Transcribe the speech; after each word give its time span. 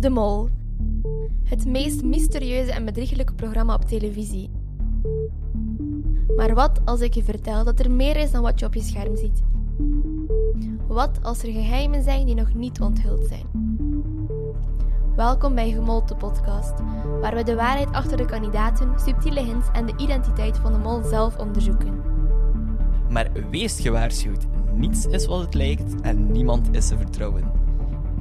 De 0.00 0.10
Mol. 0.10 0.48
Het 1.44 1.66
meest 1.66 2.02
mysterieuze 2.02 2.72
en 2.72 2.84
bedrieglijke 2.84 3.34
programma 3.34 3.74
op 3.74 3.84
televisie. 3.84 4.50
Maar 6.36 6.54
wat 6.54 6.80
als 6.84 7.00
ik 7.00 7.14
je 7.14 7.22
vertel 7.22 7.64
dat 7.64 7.80
er 7.80 7.90
meer 7.90 8.16
is 8.16 8.30
dan 8.30 8.42
wat 8.42 8.60
je 8.60 8.66
op 8.66 8.74
je 8.74 8.82
scherm 8.82 9.16
ziet? 9.16 9.42
Wat 10.86 11.18
als 11.22 11.42
er 11.42 11.52
geheimen 11.52 12.02
zijn 12.02 12.26
die 12.26 12.34
nog 12.34 12.54
niet 12.54 12.80
onthuld 12.80 13.26
zijn? 13.26 13.76
Welkom 15.16 15.54
bij 15.54 15.70
Gemold, 15.70 16.08
de 16.08 16.16
podcast, 16.16 16.74
waar 17.20 17.34
we 17.34 17.42
de 17.42 17.54
waarheid 17.54 17.92
achter 17.92 18.16
de 18.16 18.26
kandidaten, 18.26 19.00
subtiele 19.00 19.40
hints 19.40 19.66
en 19.72 19.86
de 19.86 19.94
identiteit 19.96 20.56
van 20.56 20.72
de 20.72 20.78
mol 20.78 21.02
zelf 21.02 21.38
onderzoeken. 21.38 22.02
Maar 23.08 23.30
wees 23.50 23.80
gewaarschuwd, 23.80 24.46
niets 24.74 25.06
is 25.06 25.26
wat 25.26 25.40
het 25.40 25.54
lijkt 25.54 26.00
en 26.00 26.32
niemand 26.32 26.68
is 26.72 26.88
te 26.88 26.96
vertrouwen. 26.96 27.57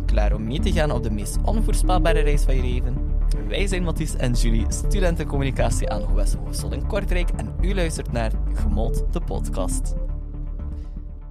Klaar 0.08 0.34
om 0.34 0.48
mee 0.48 0.60
te 0.60 0.72
gaan 0.72 0.92
op 0.92 1.04
de 1.04 1.12
meest 1.12 1.38
onvoorspelbare 1.46 2.20
reis 2.20 2.42
van 2.42 2.56
je 2.56 2.62
leven? 2.62 3.20
Wij 3.48 3.68
zijn 3.68 3.84
Mathies 3.84 4.16
en 4.16 4.34
Julie, 4.34 4.66
studentencommunicatie 4.70 5.90
aan 5.90 6.02
Hogeschool 6.02 6.74
in 6.74 6.88
Kortrijk 6.88 7.30
en 7.30 7.56
u 7.62 7.74
luistert 7.74 8.12
naar 8.12 8.32
Gemold, 8.54 9.14
de 9.14 9.22
podcast. 9.22 9.94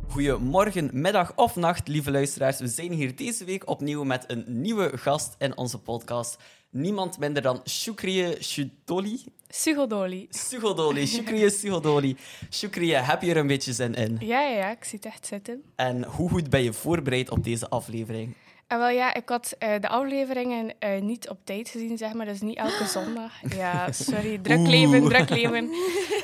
Goedemorgen, 0.09 0.91
middag 0.93 1.33
of 1.37 1.57
nacht, 1.57 1.89
lieve 1.89 2.11
luisteraars. 2.11 2.59
We 2.59 2.69
zijn 2.69 2.93
hier 2.93 3.17
deze 3.17 3.45
week 3.45 3.69
opnieuw 3.69 4.05
met 4.05 4.25
een 4.27 4.45
nieuwe 4.47 4.99
gast 4.99 5.35
in 5.39 5.57
onze 5.57 5.79
podcast. 5.79 6.37
Niemand 6.71 7.19
minder 7.19 7.43
dan 7.43 7.61
Shukriye 7.69 8.39
Shudoli. 8.43 9.25
Sugodoli. 9.49 10.27
Sugodoli, 10.31 11.07
Shukriye 11.07 11.51
Sugodoli. 11.51 12.17
Shukriye, 12.51 12.97
heb 12.97 13.23
je 13.23 13.31
er 13.31 13.37
een 13.37 13.47
beetje 13.47 13.73
zin 13.73 13.95
in? 13.95 14.17
Ja, 14.21 14.41
ja, 14.41 14.57
ja, 14.57 14.71
ik 14.71 14.85
zie 14.85 14.99
het 15.03 15.07
echt 15.13 15.27
zitten. 15.27 15.63
En 15.77 16.05
hoe 16.05 16.31
goed 16.31 16.51
ben 16.51 16.63
je 16.63 16.73
voorbereid 16.73 17.31
op 17.31 17.45
deze 17.45 17.69
aflevering? 17.69 18.35
En 18.67 18.79
wel 18.79 18.89
ja, 18.89 19.15
ik 19.15 19.29
had 19.29 19.55
eh, 19.59 19.81
de 19.81 19.89
afleveringen 19.89 20.75
eh, 20.79 21.01
niet 21.01 21.29
op 21.29 21.39
tijd 21.45 21.69
gezien, 21.69 21.97
zeg 21.99 22.13
maar. 22.13 22.27
Dus 22.27 22.41
niet 22.41 22.57
elke 22.57 22.85
zondag. 22.99 23.33
Ja, 23.55 23.93
sorry. 23.93 24.39
Druk 24.43 24.67
leven, 24.67 25.01
Oeh. 25.01 25.09
druk 25.11 25.29
leven. 25.31 25.71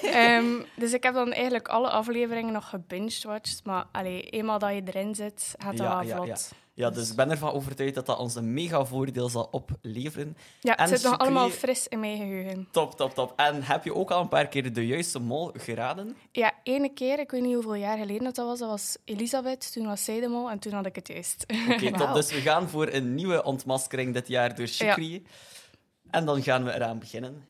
Ehm, 0.02 0.62
dus 0.76 0.92
ik 0.92 1.02
heb 1.02 1.14
dan 1.14 1.32
eigenlijk 1.32 1.68
alle 1.68 1.88
afleveringen 1.90 2.52
nog 2.52 2.68
gebinged-watched. 2.68 3.64
Maar 3.64 3.84
allee, 3.92 4.20
eenmaal 4.22 4.58
dat 4.58 4.70
je 4.74 4.82
erin 4.84 5.14
zit, 5.14 5.54
gaat 5.58 5.76
dat 5.76 5.86
Ja, 5.86 5.98
wel 5.98 6.06
ja, 6.06 6.16
vlot. 6.16 6.52
Ja. 6.74 6.90
Dus 6.90 7.10
ik 7.10 7.16
ben 7.16 7.30
ervan 7.30 7.52
overtuigd 7.52 7.94
dat 7.94 8.06
dat 8.06 8.18
ons 8.18 8.34
een 8.34 8.52
mega 8.52 8.84
voordeel 8.84 9.28
zal 9.28 9.48
opleveren. 9.50 10.36
Ja, 10.60 10.70
het 10.70 10.80
En 10.80 10.88
zit 10.88 11.02
nog 11.02 11.18
allemaal 11.18 11.50
fris 11.50 11.88
in 11.88 12.00
mijn 12.00 12.16
geheugen. 12.16 12.68
Top, 12.70 12.94
top, 12.94 13.14
top. 13.14 13.32
En 13.36 13.62
heb 13.62 13.84
je 13.84 13.94
ook 13.94 14.10
al 14.10 14.20
een 14.20 14.28
paar 14.28 14.48
keer 14.48 14.72
de 14.72 14.86
juiste 14.86 15.18
mol 15.18 15.50
geraden? 15.56 16.16
Ja, 16.32 16.52
ene 16.62 16.88
keer, 16.92 17.18
ik 17.18 17.30
weet 17.30 17.42
niet 17.42 17.54
hoeveel 17.54 17.74
jaar 17.74 17.98
geleden 17.98 18.24
dat 18.24 18.36
was, 18.36 18.58
dat 18.58 18.68
was 18.68 18.96
Elisabeth. 19.04 19.72
Toen 19.72 19.86
was 19.86 20.04
zij 20.04 20.20
de 20.20 20.28
mol 20.28 20.50
en 20.50 20.58
toen 20.58 20.72
had 20.72 20.86
ik 20.86 20.94
het 20.94 21.08
juist. 21.08 21.44
Oké, 21.70 21.90
top. 21.98 22.14
Dus 22.14 22.32
we 22.32 22.40
gaan 22.40 22.68
voor 22.68 22.88
een 22.88 23.14
nieuwe 23.14 23.44
ontmaskering 23.44 24.14
dit 24.14 24.28
jaar 24.28 24.54
door 24.54 24.66
Shukri. 24.66 25.26
En 26.10 26.24
dan 26.24 26.42
gaan 26.42 26.64
we 26.64 26.74
eraan 26.74 26.98
beginnen. 26.98 27.48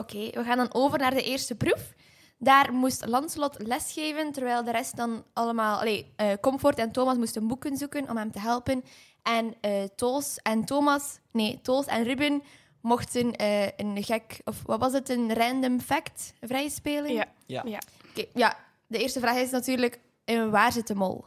Oké, 0.00 0.30
we 0.30 0.44
gaan 0.44 0.56
dan 0.56 0.74
over 0.74 0.98
naar 0.98 1.14
de 1.14 1.22
eerste 1.22 1.54
proef. 1.54 1.94
Daar 2.38 2.72
moest 2.72 3.06
Lancelot 3.06 3.56
lesgeven, 3.58 4.32
terwijl 4.32 4.64
de 4.64 4.70
rest 4.70 4.96
dan 4.96 5.24
allemaal... 5.32 5.78
Allee, 5.78 6.12
eh, 6.16 6.32
Comfort 6.40 6.78
en 6.78 6.92
Thomas 6.92 7.16
moesten 7.16 7.46
boeken 7.46 7.76
zoeken 7.76 8.10
om 8.10 8.16
hem 8.16 8.30
te 8.30 8.40
helpen. 8.40 8.84
En 9.22 9.54
eh 9.60 9.82
Toos 9.96 10.36
en 10.36 10.64
Thomas... 10.64 11.18
Nee, 11.32 11.60
Toos 11.62 11.86
en 11.86 12.04
Ruben 12.04 12.42
mochten 12.80 13.32
eh, 13.36 13.66
een 13.76 14.04
gek... 14.04 14.40
Of 14.44 14.62
wat 14.64 14.80
was 14.80 14.92
het? 14.92 15.08
Een 15.08 15.34
random 15.34 15.80
fact 15.80 16.32
vrijspelen? 16.40 17.12
Ja, 17.12 17.26
Ja. 17.46 17.62
ja. 17.64 17.78
Oké, 18.10 18.24
ja, 18.34 18.56
de 18.86 18.98
eerste 18.98 19.20
vraag 19.20 19.36
is 19.36 19.50
natuurlijk... 19.50 20.00
In 20.24 20.50
waar 20.50 20.72
zit 20.72 20.86
de 20.86 20.94
mol? 20.94 21.24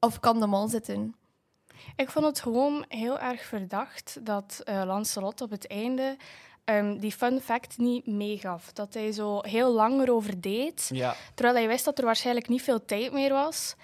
Of 0.00 0.20
kan 0.20 0.40
de 0.40 0.46
mol 0.46 0.68
zitten? 0.68 1.14
Ik 1.96 2.10
vond 2.10 2.26
het 2.26 2.40
gewoon 2.40 2.84
heel 2.88 3.18
erg 3.18 3.44
verdacht 3.44 4.18
dat 4.22 4.60
eh 4.64 4.82
Lancelot 4.84 5.40
op 5.40 5.50
het 5.50 5.66
einde 5.66 6.16
ehm, 6.76 6.98
die 6.98 7.12
fun 7.12 7.40
fact 7.40 7.78
niet 7.78 8.06
meegaf. 8.06 8.72
Dat 8.72 8.94
hij 8.94 9.12
zo 9.12 9.38
heel 9.42 9.72
lang 9.72 10.00
erover 10.02 10.40
deed, 10.40 10.90
Ja. 10.92 11.14
terwijl 11.34 11.56
hij 11.56 11.68
wist 11.68 11.84
dat 11.84 11.98
er 11.98 12.04
waarschijnlijk 12.04 12.48
niet 12.48 12.62
veel 12.62 12.84
tijd 12.84 13.12
meer 13.12 13.32
was. 13.32 13.74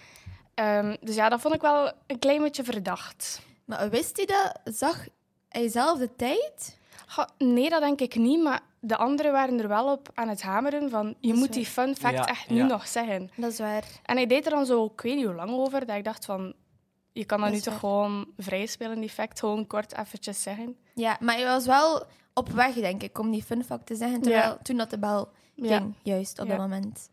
Ehm, 0.55 0.97
dus 1.01 1.15
ja, 1.15 1.29
dat 1.29 1.41
vond 1.41 1.55
ik 1.55 1.61
wel 1.61 1.93
een 2.07 2.19
klein 2.19 2.43
beetje 2.43 2.65
verdacht. 2.65 3.41
Maar 3.65 3.91
wist 3.91 4.17
hij 4.17 4.27
dat? 4.27 4.75
Zag 4.75 5.07
hij 5.49 5.69
zelf 5.69 5.99
de 5.99 6.17
tijd? 6.17 6.79
Nee, 7.39 7.71
dat 7.71 7.81
denk 7.81 8.01
ik 8.01 8.15
niet, 8.15 8.43
maar 8.43 8.61
de 8.81 8.97
anderen 8.97 9.33
waren 9.33 9.61
er 9.61 9.69
wel 9.69 9.93
op 9.93 10.09
aan 10.15 10.29
het 10.29 10.43
hameren 10.43 10.91
van 10.91 11.15
je 11.21 11.33
moet 11.33 11.41
waar. 11.47 11.51
die 11.57 11.67
fun 11.67 11.97
fact 11.97 12.15
Ja, 12.15 12.27
echt 12.27 12.49
nu 12.51 12.57
ja. 12.57 12.67
nog 12.67 12.87
zeggen. 12.89 13.31
Dat 13.37 13.53
is 13.53 13.59
waar. 13.59 13.85
En 14.03 14.17
hij 14.17 14.27
deed 14.27 14.45
er 14.45 14.51
dan 14.51 14.67
zo, 14.67 14.85
ik 14.95 15.01
weet 15.01 15.17
niet 15.17 15.25
hoe 15.25 15.35
lang 15.35 15.51
over, 15.51 15.87
dat 15.87 15.97
ik 15.97 16.05
dacht 16.05 16.25
van, 16.25 16.55
je 17.13 17.25
kan 17.25 17.41
dat, 17.41 17.47
Dat 17.47 17.57
nu 17.57 17.63
toch 17.63 17.73
waar. 17.73 17.81
gewoon 17.81 18.27
vrij 18.37 18.67
spelen, 18.67 19.01
die 19.01 19.11
fact, 19.11 19.39
gewoon 19.41 19.67
kort 19.67 19.97
eventjes 19.97 20.43
zeggen. 20.43 20.77
Ja, 20.95 21.17
maar 21.21 21.35
hij 21.35 21.45
was 21.45 21.67
wel 21.67 22.07
op 22.39 22.49
weg, 22.49 22.75
denk 22.75 23.03
ik, 23.03 23.19
om 23.19 23.31
die 23.31 23.43
fun 23.43 23.65
fact 23.65 23.87
te 23.87 23.95
zeggen. 23.95 24.21
Terwijl 24.23 24.43
Ja. 24.45 24.59
toen 24.63 24.77
dat 24.77 24.91
de 24.91 24.99
bel 24.99 25.29
Ja. 25.55 25.79
ging, 25.79 25.95
juist 26.03 26.39
op 26.41 26.47
Ja. 26.47 26.51
dat 26.57 26.61
moment. 26.61 27.09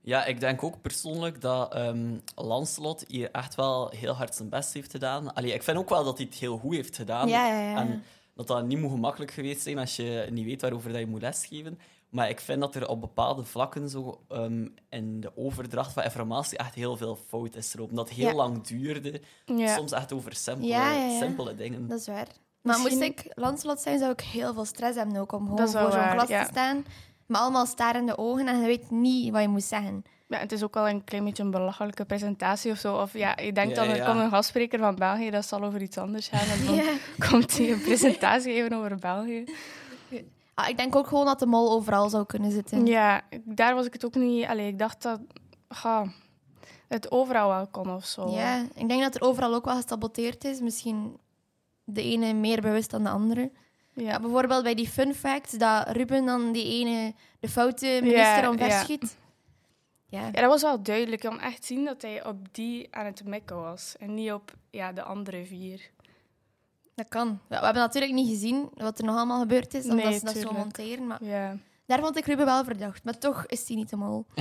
Ja, 0.00 0.24
ik 0.24 0.40
denk 0.40 0.62
ook 0.62 0.80
persoonlijk 0.80 1.40
dat 1.40 1.74
ehm 1.74 2.18
Lancelot 2.34 3.04
hier 3.08 3.30
echt 3.30 3.54
wel 3.54 3.88
heel 3.90 4.12
hard 4.12 4.34
zijn 4.34 4.48
best 4.48 4.72
heeft 4.72 4.90
gedaan. 4.90 5.34
Allee, 5.34 5.52
ik 5.52 5.62
vind 5.62 5.78
ook 5.78 5.88
wel 5.88 6.04
dat 6.04 6.16
hij 6.18 6.26
het 6.30 6.38
heel 6.38 6.58
goed 6.58 6.74
heeft 6.74 6.96
gedaan. 6.96 7.28
Ja, 7.28 7.46
ja, 7.46 7.70
ja. 7.70 7.76
En 7.76 8.02
dat 8.34 8.46
dat 8.46 8.64
niet 8.66 8.78
moet 8.78 8.90
gemakkelijk 8.90 9.30
geweest 9.30 9.62
zijn 9.62 9.78
als 9.78 9.96
je 9.96 10.26
niet 10.30 10.44
weet 10.44 10.60
waarover 10.60 10.90
dat 10.92 11.00
je 11.00 11.06
moet 11.06 11.20
lesgeven. 11.20 11.78
Maar 12.08 12.28
ik 12.28 12.40
vind 12.40 12.60
dat 12.60 12.74
er 12.74 12.88
op 12.88 13.00
bepaalde 13.00 13.44
vlakken 13.44 13.88
zo, 13.88 14.20
ehm, 14.28 14.66
in 14.88 15.20
de 15.20 15.32
overdracht 15.36 15.92
van 15.92 16.02
informatie 16.04 16.58
echt 16.58 16.74
heel 16.74 16.96
veel 16.96 17.16
fout 17.28 17.54
is 17.56 17.74
erop. 17.74 17.94
Dat 17.96 18.08
het 18.08 18.18
heel 18.18 18.26
Ja. 18.28 18.34
lang 18.34 18.62
duurde. 18.66 19.20
Ja. 19.46 19.74
Soms 19.76 19.92
echt 19.92 20.12
over 20.12 20.34
simpele, 20.34 20.66
Ja, 20.68 20.92
ja, 20.92 21.04
ja. 21.06 21.18
simpele 21.18 21.54
dingen. 21.54 21.88
Dat 21.88 22.00
is 22.00 22.06
waar. 22.06 22.28
Maar 22.62 22.78
Misschien- 22.80 22.98
moest 22.98 23.10
ik 23.26 23.32
Lancelot 23.34 23.80
zijn, 23.80 23.98
zou 23.98 24.12
ik 24.12 24.20
heel 24.20 24.54
veel 24.54 24.64
stress 24.64 24.96
hebben 24.96 25.16
ook 25.16 25.32
om 25.32 25.44
gewoon 25.48 25.68
voor 25.68 25.92
zo'n 25.92 26.10
klas 26.10 26.28
ja. 26.28 26.42
te 26.42 26.48
staan. 26.50 26.84
Maar 27.26 27.40
allemaal 27.40 27.66
starende 27.66 28.18
ogen 28.18 28.48
en 28.48 28.60
je 28.60 28.66
weet 28.66 28.90
niet 28.90 29.32
wat 29.32 29.42
je 29.42 29.48
moet 29.48 29.62
zeggen. 29.62 30.02
Ja, 30.28 30.38
het 30.38 30.52
is 30.52 30.62
ook 30.62 30.74
wel 30.74 30.88
een 30.88 31.04
klein 31.04 31.24
beetje 31.24 31.42
een 31.42 31.50
belachelijke 31.50 32.04
presentatie 32.04 32.70
of 32.72 32.78
zo. 32.78 32.96
Of 32.96 33.12
ja, 33.12 33.36
je 33.42 33.52
denkt 33.52 33.76
Ja, 33.76 33.82
dan, 33.82 33.90
er 33.90 33.96
ja. 33.96 34.06
komt 34.06 34.18
een 34.20 34.30
gastspreker 34.30 34.78
van 34.78 34.94
België, 34.94 35.30
dat 35.30 35.46
zal 35.46 35.62
over 35.64 35.82
iets 35.82 35.98
anders 35.98 36.28
gaan. 36.28 36.48
En 36.58 36.64
dan 36.66 36.74
Ja. 36.74 36.92
komt 37.28 37.56
hij 37.58 37.72
een 37.72 37.80
presentatie 37.80 38.52
geven 38.54 38.72
over 38.72 38.96
België. 38.96 39.44
Ah, 40.54 40.68
ik 40.68 40.76
denk 40.76 40.96
ook 40.96 41.06
gewoon 41.06 41.24
dat 41.24 41.38
de 41.38 41.46
mol 41.46 41.70
overal 41.72 42.08
zou 42.08 42.26
kunnen 42.26 42.50
zitten. 42.50 42.86
Ja, 42.86 43.20
daar 43.44 43.74
was 43.74 43.86
ik 43.86 43.92
het 43.92 44.04
ook 44.04 44.14
niet... 44.14 44.46
Allee, 44.46 44.66
ik 44.68 44.78
dacht 44.78 45.02
dat 45.02 45.20
ga, 45.68 46.06
het 46.88 47.10
overal 47.10 47.48
wel 47.48 47.66
kon 47.66 47.94
of 47.94 48.04
zo. 48.04 48.28
Ja, 48.30 48.64
ik 48.74 48.88
denk 48.88 49.02
dat 49.02 49.14
er 49.14 49.22
overal 49.22 49.54
ook 49.54 49.64
wel 49.64 49.74
gesaboteerd 49.80 50.44
is. 50.44 50.60
Misschien 50.60 51.16
de 51.94 52.02
ene 52.02 52.32
meer 52.32 52.60
bewust 52.60 52.90
dan 52.90 53.02
de 53.02 53.08
andere. 53.10 53.50
Ja. 53.92 54.20
Bijvoorbeeld 54.20 54.62
bij 54.62 54.74
die 54.74 54.88
fun 54.88 55.14
facts, 55.14 55.52
dat 55.52 55.88
Ruben 55.90 56.26
dan 56.26 56.52
die 56.52 56.64
ene, 56.80 57.14
de 57.40 57.48
foute 57.48 57.86
minister 58.02 58.42
Ja, 58.42 58.50
omverschiet. 58.50 59.16
Ja. 60.06 60.20
Ja, 60.24 60.30
dat 60.30 60.44
was 60.50 60.62
wel 60.62 60.82
duidelijk. 60.82 61.22
Je 61.22 61.28
kon 61.28 61.40
echt 61.40 61.64
zien 61.64 61.84
dat 61.84 62.02
hij 62.02 62.24
op 62.26 62.36
die 62.54 62.88
aan 62.90 63.04
het 63.06 63.24
mikken 63.24 63.56
was. 63.60 63.94
En 63.98 64.14
niet 64.14 64.32
op 64.32 64.54
ja, 64.70 64.92
de 64.92 65.02
andere 65.02 65.44
vier. 65.44 65.90
dat 66.94 67.08
kan. 67.08 67.26
Ja, 67.48 67.58
we 67.58 67.64
hebben 67.64 67.82
natuurlijk 67.82 68.12
niet 68.12 68.28
gezien 68.28 68.68
wat 68.74 68.98
er 68.98 69.04
nog 69.04 69.16
allemaal 69.16 69.40
gebeurd 69.40 69.74
is, 69.74 69.84
omdat 69.84 70.04
Nee, 70.04 70.18
ze 70.18 70.24
dat 70.24 70.36
zo 70.36 70.52
monteren. 70.52 71.06
Maar 71.06 71.24
Ja. 71.24 71.56
daar 71.86 71.98
vond 72.00 72.16
ik 72.16 72.26
Ruben 72.26 72.44
wel 72.44 72.64
verdacht. 72.64 73.04
Maar 73.04 73.18
toch 73.18 73.46
is 73.46 73.68
hij 73.68 73.76
niet 73.76 73.90
de 73.90 73.96
mol. 73.96 74.26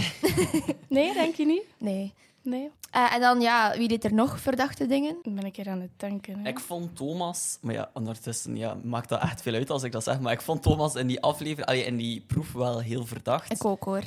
Nee, 0.90 1.14
denk 1.14 1.36
je 1.36 1.46
niet? 1.46 1.64
Nee. 1.78 2.14
Nee. 2.42 2.72
Eh, 2.92 3.14
en 3.14 3.20
dan, 3.22 3.42
ja, 3.42 3.78
wie 3.78 3.88
deed 3.88 4.04
er 4.04 4.14
nog 4.14 4.40
verdachte 4.40 4.86
dingen? 4.86 5.18
Dan 5.24 5.36
ben 5.36 5.46
ik 5.46 5.56
hier 5.56 5.70
aan 5.70 5.82
het 5.82 5.92
denken. 5.98 6.40
hè. 6.40 6.48
Ik 6.50 6.60
vond 6.60 6.96
Thomas, 6.96 7.58
maar 7.62 7.74
ja, 7.74 7.90
ondertussen 7.94 8.56
ja, 8.56 8.78
maakt 8.84 9.10
dat 9.10 9.22
echt 9.22 9.42
veel 9.42 9.54
uit 9.54 9.70
als 9.70 9.84
ik 9.84 9.92
dat 9.92 10.04
zeg, 10.04 10.20
maar 10.20 10.34
ik 10.34 10.42
vond 10.42 10.62
Thomas 10.62 10.96
in 10.96 11.08
die 11.08 11.22
aflevering, 11.22 11.68
allee, 11.68 11.84
in 11.86 11.98
die 11.98 12.22
proef 12.22 12.52
wel 12.54 12.80
heel 12.80 13.06
verdacht. 13.06 13.52
Ik 13.52 13.66
ook 13.66 13.84
hoor. 13.84 14.04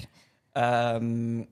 Ehm, 0.52 1.42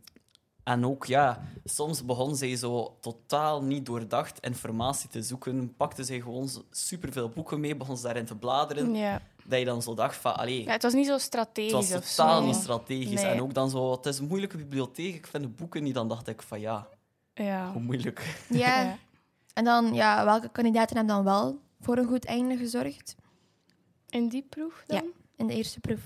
en 0.64 0.86
ook, 0.86 1.04
ja, 1.04 1.42
soms 1.64 2.04
begon 2.04 2.36
zij 2.36 2.56
zo 2.56 2.96
totaal 3.00 3.62
niet 3.62 3.86
doordacht 3.86 4.40
informatie 4.40 5.08
te 5.08 5.22
zoeken. 5.22 5.74
Pakte 5.76 6.04
zij 6.04 6.20
gewoon 6.20 6.48
superveel 6.70 7.28
boeken 7.28 7.60
mee, 7.60 7.76
begon 7.76 7.96
ze 7.96 8.02
daarin 8.02 8.24
te 8.24 8.36
bladeren. 8.36 8.94
Ja. 8.94 9.20
Dat 9.50 9.58
je 9.58 9.64
dan 9.64 9.82
zo 9.82 9.94
dacht 9.94 10.16
van, 10.16 10.36
allee, 10.36 10.64
ja, 10.64 10.72
het 10.72 10.82
was 10.82 10.92
niet 10.92 11.06
zo 11.06 11.12
het 11.12 11.20
strategisch 11.22 11.72
was 11.72 11.92
of 11.92 12.14
totaal 12.14 12.42
niet 12.44 12.54
strategisch. 12.54 13.22
Nee. 13.22 13.32
En 13.32 13.42
ook 13.42 13.54
dan 13.54 13.70
zo, 13.70 13.90
het 13.90 14.06
is 14.06 14.18
een 14.18 14.26
moeilijke 14.26 14.56
bibliotheek, 14.56 15.14
ik 15.14 15.26
vind 15.26 15.42
de 15.42 15.48
boeken 15.48 15.82
niet. 15.82 15.94
Dan 15.94 16.08
dacht 16.08 16.28
ik 16.28 16.42
van, 16.42 16.60
ja, 16.60 16.88
Ja. 17.34 17.72
hoe 17.72 17.82
moeilijk. 17.82 18.44
Ja. 18.48 18.82
Ja. 18.82 18.96
En 19.54 19.64
dan, 19.64 19.94
ja, 19.94 20.24
welke 20.24 20.48
kandidaten 20.48 20.96
hebben 20.96 21.14
dan 21.14 21.24
wel 21.24 21.58
voor 21.80 21.96
een 21.96 22.06
goed 22.06 22.24
einde 22.24 22.56
gezorgd? 22.56 23.14
In 24.08 24.28
die 24.28 24.46
proef 24.48 24.84
dan? 24.86 24.96
Ja. 24.96 25.02
In 25.36 25.46
de 25.46 25.54
eerste 25.54 25.80
proef. 25.80 26.00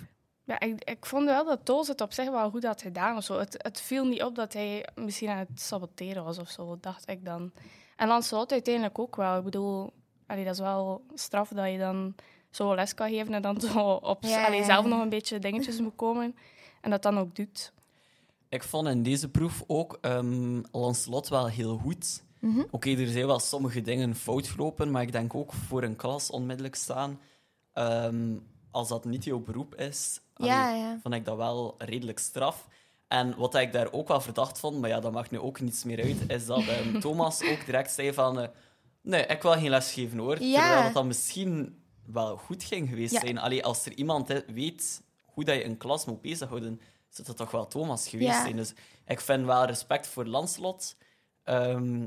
Ja, 0.44 0.60
ik, 0.60 0.84
ik 0.84 1.06
vond 1.06 1.24
wel 1.24 1.44
dat 1.44 1.60
Toos 1.64 1.88
het 1.88 2.00
op 2.00 2.12
zich 2.12 2.30
wel 2.30 2.50
goed 2.50 2.64
had 2.64 2.82
gedaan. 2.82 3.16
Of 3.16 3.24
zo. 3.24 3.38
Het, 3.38 3.54
het 3.58 3.80
viel 3.80 4.04
niet 4.04 4.22
op 4.22 4.34
dat 4.34 4.52
hij 4.52 4.88
misschien 4.94 5.28
aan 5.28 5.38
het 5.38 5.60
saboteren 5.60 6.24
was 6.24 6.38
of 6.38 6.50
zo, 6.50 6.76
dacht 6.80 7.10
ik 7.10 7.24
dan. 7.24 7.52
En 7.96 8.08
Lancelot 8.08 8.52
uiteindelijk 8.52 8.98
ook 8.98 9.16
wel. 9.16 9.38
Ik 9.38 9.44
bedoel, 9.44 9.92
allee, 10.26 10.44
dat 10.44 10.54
is 10.54 10.60
wel 10.60 11.04
straf 11.14 11.48
dat 11.48 11.70
je 11.70 11.78
dan 11.78 12.14
zo 12.56 12.74
les 12.74 12.94
kan 12.94 13.08
geven 13.10 13.34
en 13.34 13.42
dan 13.42 13.60
zo 13.60 13.78
op 13.92 14.22
Ja, 14.24 14.46
allee, 14.46 14.58
ja, 14.58 14.64
zelf 14.64 14.86
nog 14.86 15.00
een 15.02 15.08
beetje 15.08 15.38
dingetjes 15.38 15.80
moet 15.80 15.96
komen. 15.96 16.36
En 16.80 16.90
dat 16.90 17.02
dan 17.02 17.18
ook 17.18 17.36
doet. 17.36 17.72
ik 18.48 18.62
vond 18.62 18.88
in 18.88 19.02
deze 19.02 19.28
proef 19.30 19.64
ook 19.66 19.98
ehm 20.00 20.62
Lancelot 20.72 21.28
wel 21.28 21.46
heel 21.48 21.76
goed. 21.78 22.22
Mhm. 22.40 22.62
Oké, 22.70 22.90
er 22.90 23.06
zijn 23.08 23.26
wel 23.26 23.38
sommige 23.38 23.80
dingen 23.82 24.14
fout 24.14 24.46
gelopen, 24.46 24.90
maar 24.90 25.02
ik 25.02 25.12
denk 25.12 25.34
ook 25.34 25.52
voor 25.52 25.82
een 25.82 25.96
klas 25.96 26.30
onmiddellijk 26.30 26.74
staan, 26.74 27.20
ehm, 27.72 28.36
als 28.70 28.88
dat 28.88 29.04
niet 29.04 29.24
jouw 29.24 29.38
beroep 29.38 29.74
is, 29.74 30.20
Ja, 30.36 30.68
allee, 30.68 30.80
ja. 30.80 30.98
vond 31.02 31.14
ik 31.14 31.24
dat 31.24 31.36
wel 31.36 31.74
redelijk 31.78 32.18
straf. 32.18 32.68
En 33.08 33.36
wat 33.36 33.54
ik 33.54 33.72
daar 33.72 33.92
ook 33.92 34.08
wel 34.08 34.20
verdacht 34.20 34.58
vond, 34.58 34.78
maar 34.80 34.90
ja, 34.90 35.00
dat 35.00 35.12
maakt 35.12 35.30
nu 35.30 35.38
ook 35.38 35.60
niets 35.60 35.84
meer 35.84 36.02
uit, 36.02 36.16
is 36.30 36.46
dat 36.46 36.66
ehm, 36.66 36.98
Thomas 37.00 37.42
ook 37.42 37.64
direct 37.64 37.92
zei 37.92 38.12
van... 38.12 38.40
eh, 38.40 38.48
nee, 39.00 39.26
ik 39.26 39.42
wil 39.42 39.52
geen 39.52 39.70
les 39.70 39.92
geven, 39.92 40.18
hoor. 40.18 40.42
Ja. 40.42 40.60
Terwijl 40.60 40.82
dat, 40.82 40.92
dat 40.94 41.04
misschien 41.04 41.82
wel 42.06 42.36
goed 42.36 42.64
ging 42.64 42.88
geweest 42.88 43.12
Ja. 43.12 43.20
zijn. 43.20 43.38
Allee, 43.38 43.64
als 43.64 43.86
er 43.86 43.92
iemand 43.94 44.42
weet 44.46 45.02
hoe 45.24 45.44
dat 45.44 45.54
je 45.54 45.64
een 45.64 45.76
klas 45.76 46.04
moet 46.04 46.20
bezighouden, 46.20 46.80
zou 47.08 47.26
dat 47.26 47.36
toch 47.36 47.50
wel 47.50 47.66
Thomas 47.66 48.08
geweest 48.08 48.30
Ja. 48.30 48.42
zijn. 48.42 48.56
Dus 48.56 48.72
ik 49.06 49.20
vind 49.20 49.44
wel 49.46 49.64
respect 49.64 50.06
voor 50.06 50.24
Lancelot. 50.26 50.96
Ehm, 51.44 52.06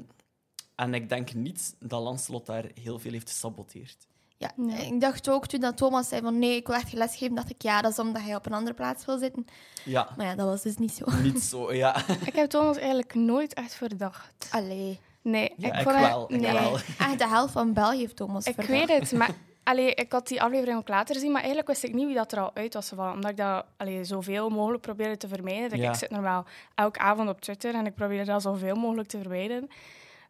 en 0.76 0.94
ik 0.94 1.10
denk 1.10 1.34
niet 1.34 1.76
dat 1.80 2.02
Lancelot 2.02 2.46
daar 2.46 2.66
heel 2.82 3.00
veel 3.00 3.12
heeft 3.12 3.30
gesaboteerd. 3.30 3.98
Ja, 4.38 4.52
Ja. 4.68 4.76
ik 4.78 5.02
dacht 5.02 5.30
ook 5.30 5.48
toen 5.48 5.60
dat 5.60 5.78
Thomas 5.78 6.08
zei 6.08 6.22
van 6.22 6.40
nee, 6.40 6.56
ik 6.56 6.68
wil 6.68 6.76
echt 6.76 6.90
geen 6.90 6.98
les 6.98 7.16
geven, 7.16 7.36
dacht 7.36 7.50
ik 7.50 7.62
ja, 7.62 7.82
dat 7.82 7.92
is 7.92 8.00
omdat 8.00 8.22
hij 8.22 8.36
op 8.36 8.46
een 8.46 8.54
andere 8.54 8.76
plaats 8.76 9.06
wil 9.06 9.18
zitten. 9.18 9.46
Ja, 9.86 10.10
Maar 10.18 10.26
ja, 10.26 10.36
dat 10.36 10.46
was 10.48 10.62
dus 10.62 10.78
niet 10.78 10.92
zo. 10.92 11.06
niet 11.22 11.42
zo, 11.44 11.74
ja. 11.74 12.08
Ik 12.26 12.36
heb 12.36 12.50
Thomas 12.50 12.78
eigenlijk 12.78 13.16
nooit 13.16 13.54
echt 13.54 13.74
verdacht. 13.74 14.48
Allee. 14.52 15.00
Nee, 15.22 15.54
Ja, 15.58 15.74
ik 15.74 15.84
vond 15.84 15.96
hem- 15.96 16.04
wel, 16.10 16.34
ik 16.34 16.40
nee. 16.42 16.52
wel. 16.54 16.76
Echt 16.98 17.18
de 17.18 17.28
helft 17.28 17.54
van 17.54 17.74
België 17.74 17.98
heeft 17.98 18.16
Thomas 18.16 18.46
Ik 18.46 18.54
verdacht. 18.54 18.88
weet 18.88 19.00
het, 19.00 19.12
maar 19.12 19.36
allee, 19.68 19.94
ik 19.94 20.12
had 20.12 20.28
die 20.28 20.42
aflevering 20.42 20.78
ook 20.78 20.88
later 20.88 21.16
gezien, 21.16 21.32
maar 21.32 21.40
eigenlijk 21.40 21.70
wist 21.70 21.84
ik 21.84 21.94
niet 21.94 22.06
wie 22.06 22.16
dat 22.16 22.32
er 22.32 22.40
al 22.40 22.52
uit 22.54 22.74
was 22.74 22.90
gevallen. 22.90 23.14
Omdat 23.14 23.32
ik 23.32 23.38
dat 23.38 23.66
allee, 23.78 24.04
zoveel 24.04 24.50
mogelijk 24.50 24.82
probeerde 24.82 25.18
te 25.18 25.28
vermijden. 25.28 25.70
Dus 25.70 25.80
Ja. 25.80 25.90
Ik 25.90 25.96
zit 25.96 26.10
normaal 26.10 26.46
elke 26.76 27.00
avond 27.00 27.30
op 27.30 27.42
Twitter 27.42 27.74
en 27.76 27.86
ik 27.86 27.96
probeerde 27.96 28.32
dat 28.32 28.42
zoveel 28.42 28.76
mogelijk 28.76 29.08
te 29.08 29.18
vermijden. 29.18 29.68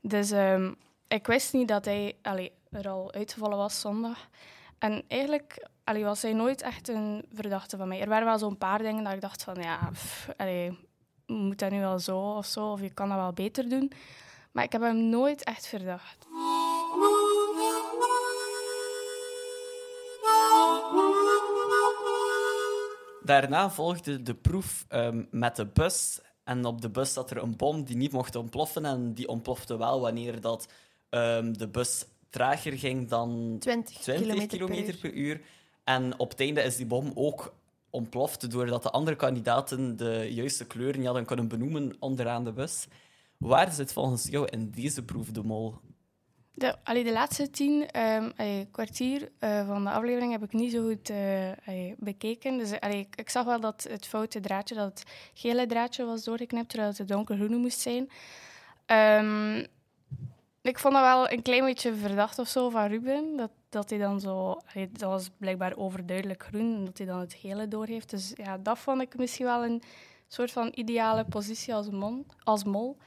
Dus 0.01 0.31
ehm, 0.31 0.71
ik 1.07 1.27
wist 1.27 1.53
niet 1.53 1.67
dat 1.67 1.85
hij 1.85 2.15
allee, 2.21 2.51
er 2.71 2.89
al 2.89 3.13
uitgevallen 3.13 3.57
was 3.57 3.79
zondag. 3.79 4.27
En 4.77 5.03
eigenlijk 5.07 5.67
allee, 5.83 6.03
was 6.03 6.21
hij 6.21 6.33
nooit 6.33 6.61
echt 6.61 6.87
een 6.87 7.25
verdachte 7.33 7.77
van 7.77 7.87
mij. 7.87 8.01
Er 8.01 8.09
waren 8.09 8.25
wel 8.25 8.37
zo'n 8.39 8.57
paar 8.57 8.77
dingen 8.77 9.03
dat 9.03 9.13
ik 9.13 9.21
dacht 9.21 9.43
van, 9.43 9.55
ja, 9.61 9.89
pff, 9.91 10.29
allee, 10.37 10.77
moet 11.25 11.59
dat 11.59 11.71
nu 11.71 11.79
wel 11.79 11.99
zo 11.99 12.19
of 12.19 12.45
zo? 12.45 12.71
Of 12.71 12.81
je 12.81 12.93
kan 12.93 13.09
dat 13.09 13.17
wel 13.17 13.33
beter 13.33 13.69
doen. 13.69 13.91
Maar 14.51 14.63
ik 14.63 14.71
heb 14.71 14.81
hem 14.81 15.09
nooit 15.09 15.43
echt 15.43 15.67
verdacht. 15.67 16.26
Daarna 23.27 23.69
volgde 23.69 24.23
de 24.23 24.33
proef 24.33 24.85
ehm, 24.87 25.23
met 25.31 25.55
de 25.55 25.65
bus. 25.65 26.19
En 26.43 26.65
op 26.65 26.81
de 26.81 26.89
bus 26.89 27.13
zat 27.13 27.31
er 27.31 27.43
een 27.43 27.55
bom 27.55 27.83
die 27.83 27.95
niet 27.95 28.11
mocht 28.11 28.35
ontploffen. 28.35 28.85
En 28.85 29.13
die 29.13 29.27
ontplofte 29.27 29.77
wel 29.77 29.99
wanneer 30.01 30.41
dat, 30.41 30.67
ehm, 31.09 31.53
de 31.53 31.67
bus 31.67 32.05
trager 32.29 32.77
ging 32.77 33.09
dan 33.09 33.55
20, 33.59 33.97
20 33.97 34.27
kilometer, 34.27 34.57
kilometer 34.57 34.95
per 34.95 35.11
uur. 35.11 35.11
per 35.11 35.21
uur. 35.21 35.41
En 35.83 36.19
op 36.19 36.29
het 36.29 36.39
einde 36.39 36.61
is 36.61 36.75
die 36.75 36.85
bom 36.85 37.11
ook 37.15 37.53
ontploft 37.89 38.51
doordat 38.51 38.83
de 38.83 38.91
andere 38.91 39.15
kandidaten 39.15 39.97
de 39.97 40.27
juiste 40.29 40.65
kleur 40.65 40.97
niet 40.97 41.05
hadden 41.05 41.25
kunnen 41.25 41.47
benoemen 41.47 41.95
onderaan 41.99 42.43
de 42.43 42.51
bus. 42.51 42.87
Waar 43.37 43.71
zit 43.71 43.93
volgens 43.93 44.27
jou 44.27 44.47
in 44.49 44.71
deze 44.71 45.03
proef 45.03 45.31
de 45.31 45.43
mol? 45.43 45.75
De, 46.57 46.75
de 47.03 47.11
laatste 47.11 47.49
tien 47.49 47.89
ehm, 47.91 48.31
kwartier 48.71 49.31
eh, 49.39 49.67
van 49.67 49.83
de 49.83 49.89
aflevering 49.89 50.31
heb 50.31 50.43
ik 50.43 50.53
niet 50.53 50.71
zo 50.71 50.87
goed 50.87 51.09
eh, 51.09 51.93
bekeken. 51.97 52.57
Dus 52.57 52.71
ik, 52.71 53.15
ik 53.15 53.29
zag 53.29 53.45
wel 53.45 53.59
dat 53.59 53.87
het 53.89 54.07
foute 54.07 54.39
draadje, 54.39 54.75
dat 54.75 54.85
het 54.85 55.03
gele 55.33 55.65
draadje 55.65 56.05
was 56.05 56.23
doorgeknipt, 56.23 56.69
terwijl 56.69 56.89
het 56.89 56.97
de 56.97 57.05
donkergroene 57.05 57.57
moest 57.57 57.79
zijn. 57.79 58.09
Ehm, 58.85 59.65
ik 60.61 60.79
vond 60.79 60.93
dat 60.93 61.03
wel 61.03 61.31
een 61.31 61.41
klein 61.41 61.65
beetje 61.65 61.95
verdacht 61.95 62.39
of 62.39 62.47
zo 62.47 62.69
van 62.69 62.87
Ruben. 62.87 63.35
Dat, 63.35 63.51
dat 63.69 63.89
hij 63.89 63.99
dan 63.99 64.19
zo... 64.19 64.61
dat 64.73 65.09
was 65.09 65.29
blijkbaar 65.37 65.77
overduidelijk 65.77 66.43
groen, 66.43 66.75
en 66.75 66.85
dat 66.85 66.97
hij 66.97 67.07
dan 67.07 67.19
het 67.19 67.33
gele 67.33 67.67
doorheeft. 67.67 68.09
Dus 68.09 68.33
ja, 68.35 68.57
dat 68.57 68.79
vond 68.79 69.01
ik 69.01 69.17
misschien 69.17 69.45
wel 69.45 69.63
een 69.63 69.81
soort 70.27 70.51
van 70.51 70.71
ideale 70.75 71.25
positie 71.25 71.75
als, 71.75 71.87
als 72.43 72.63
mol. 72.63 72.97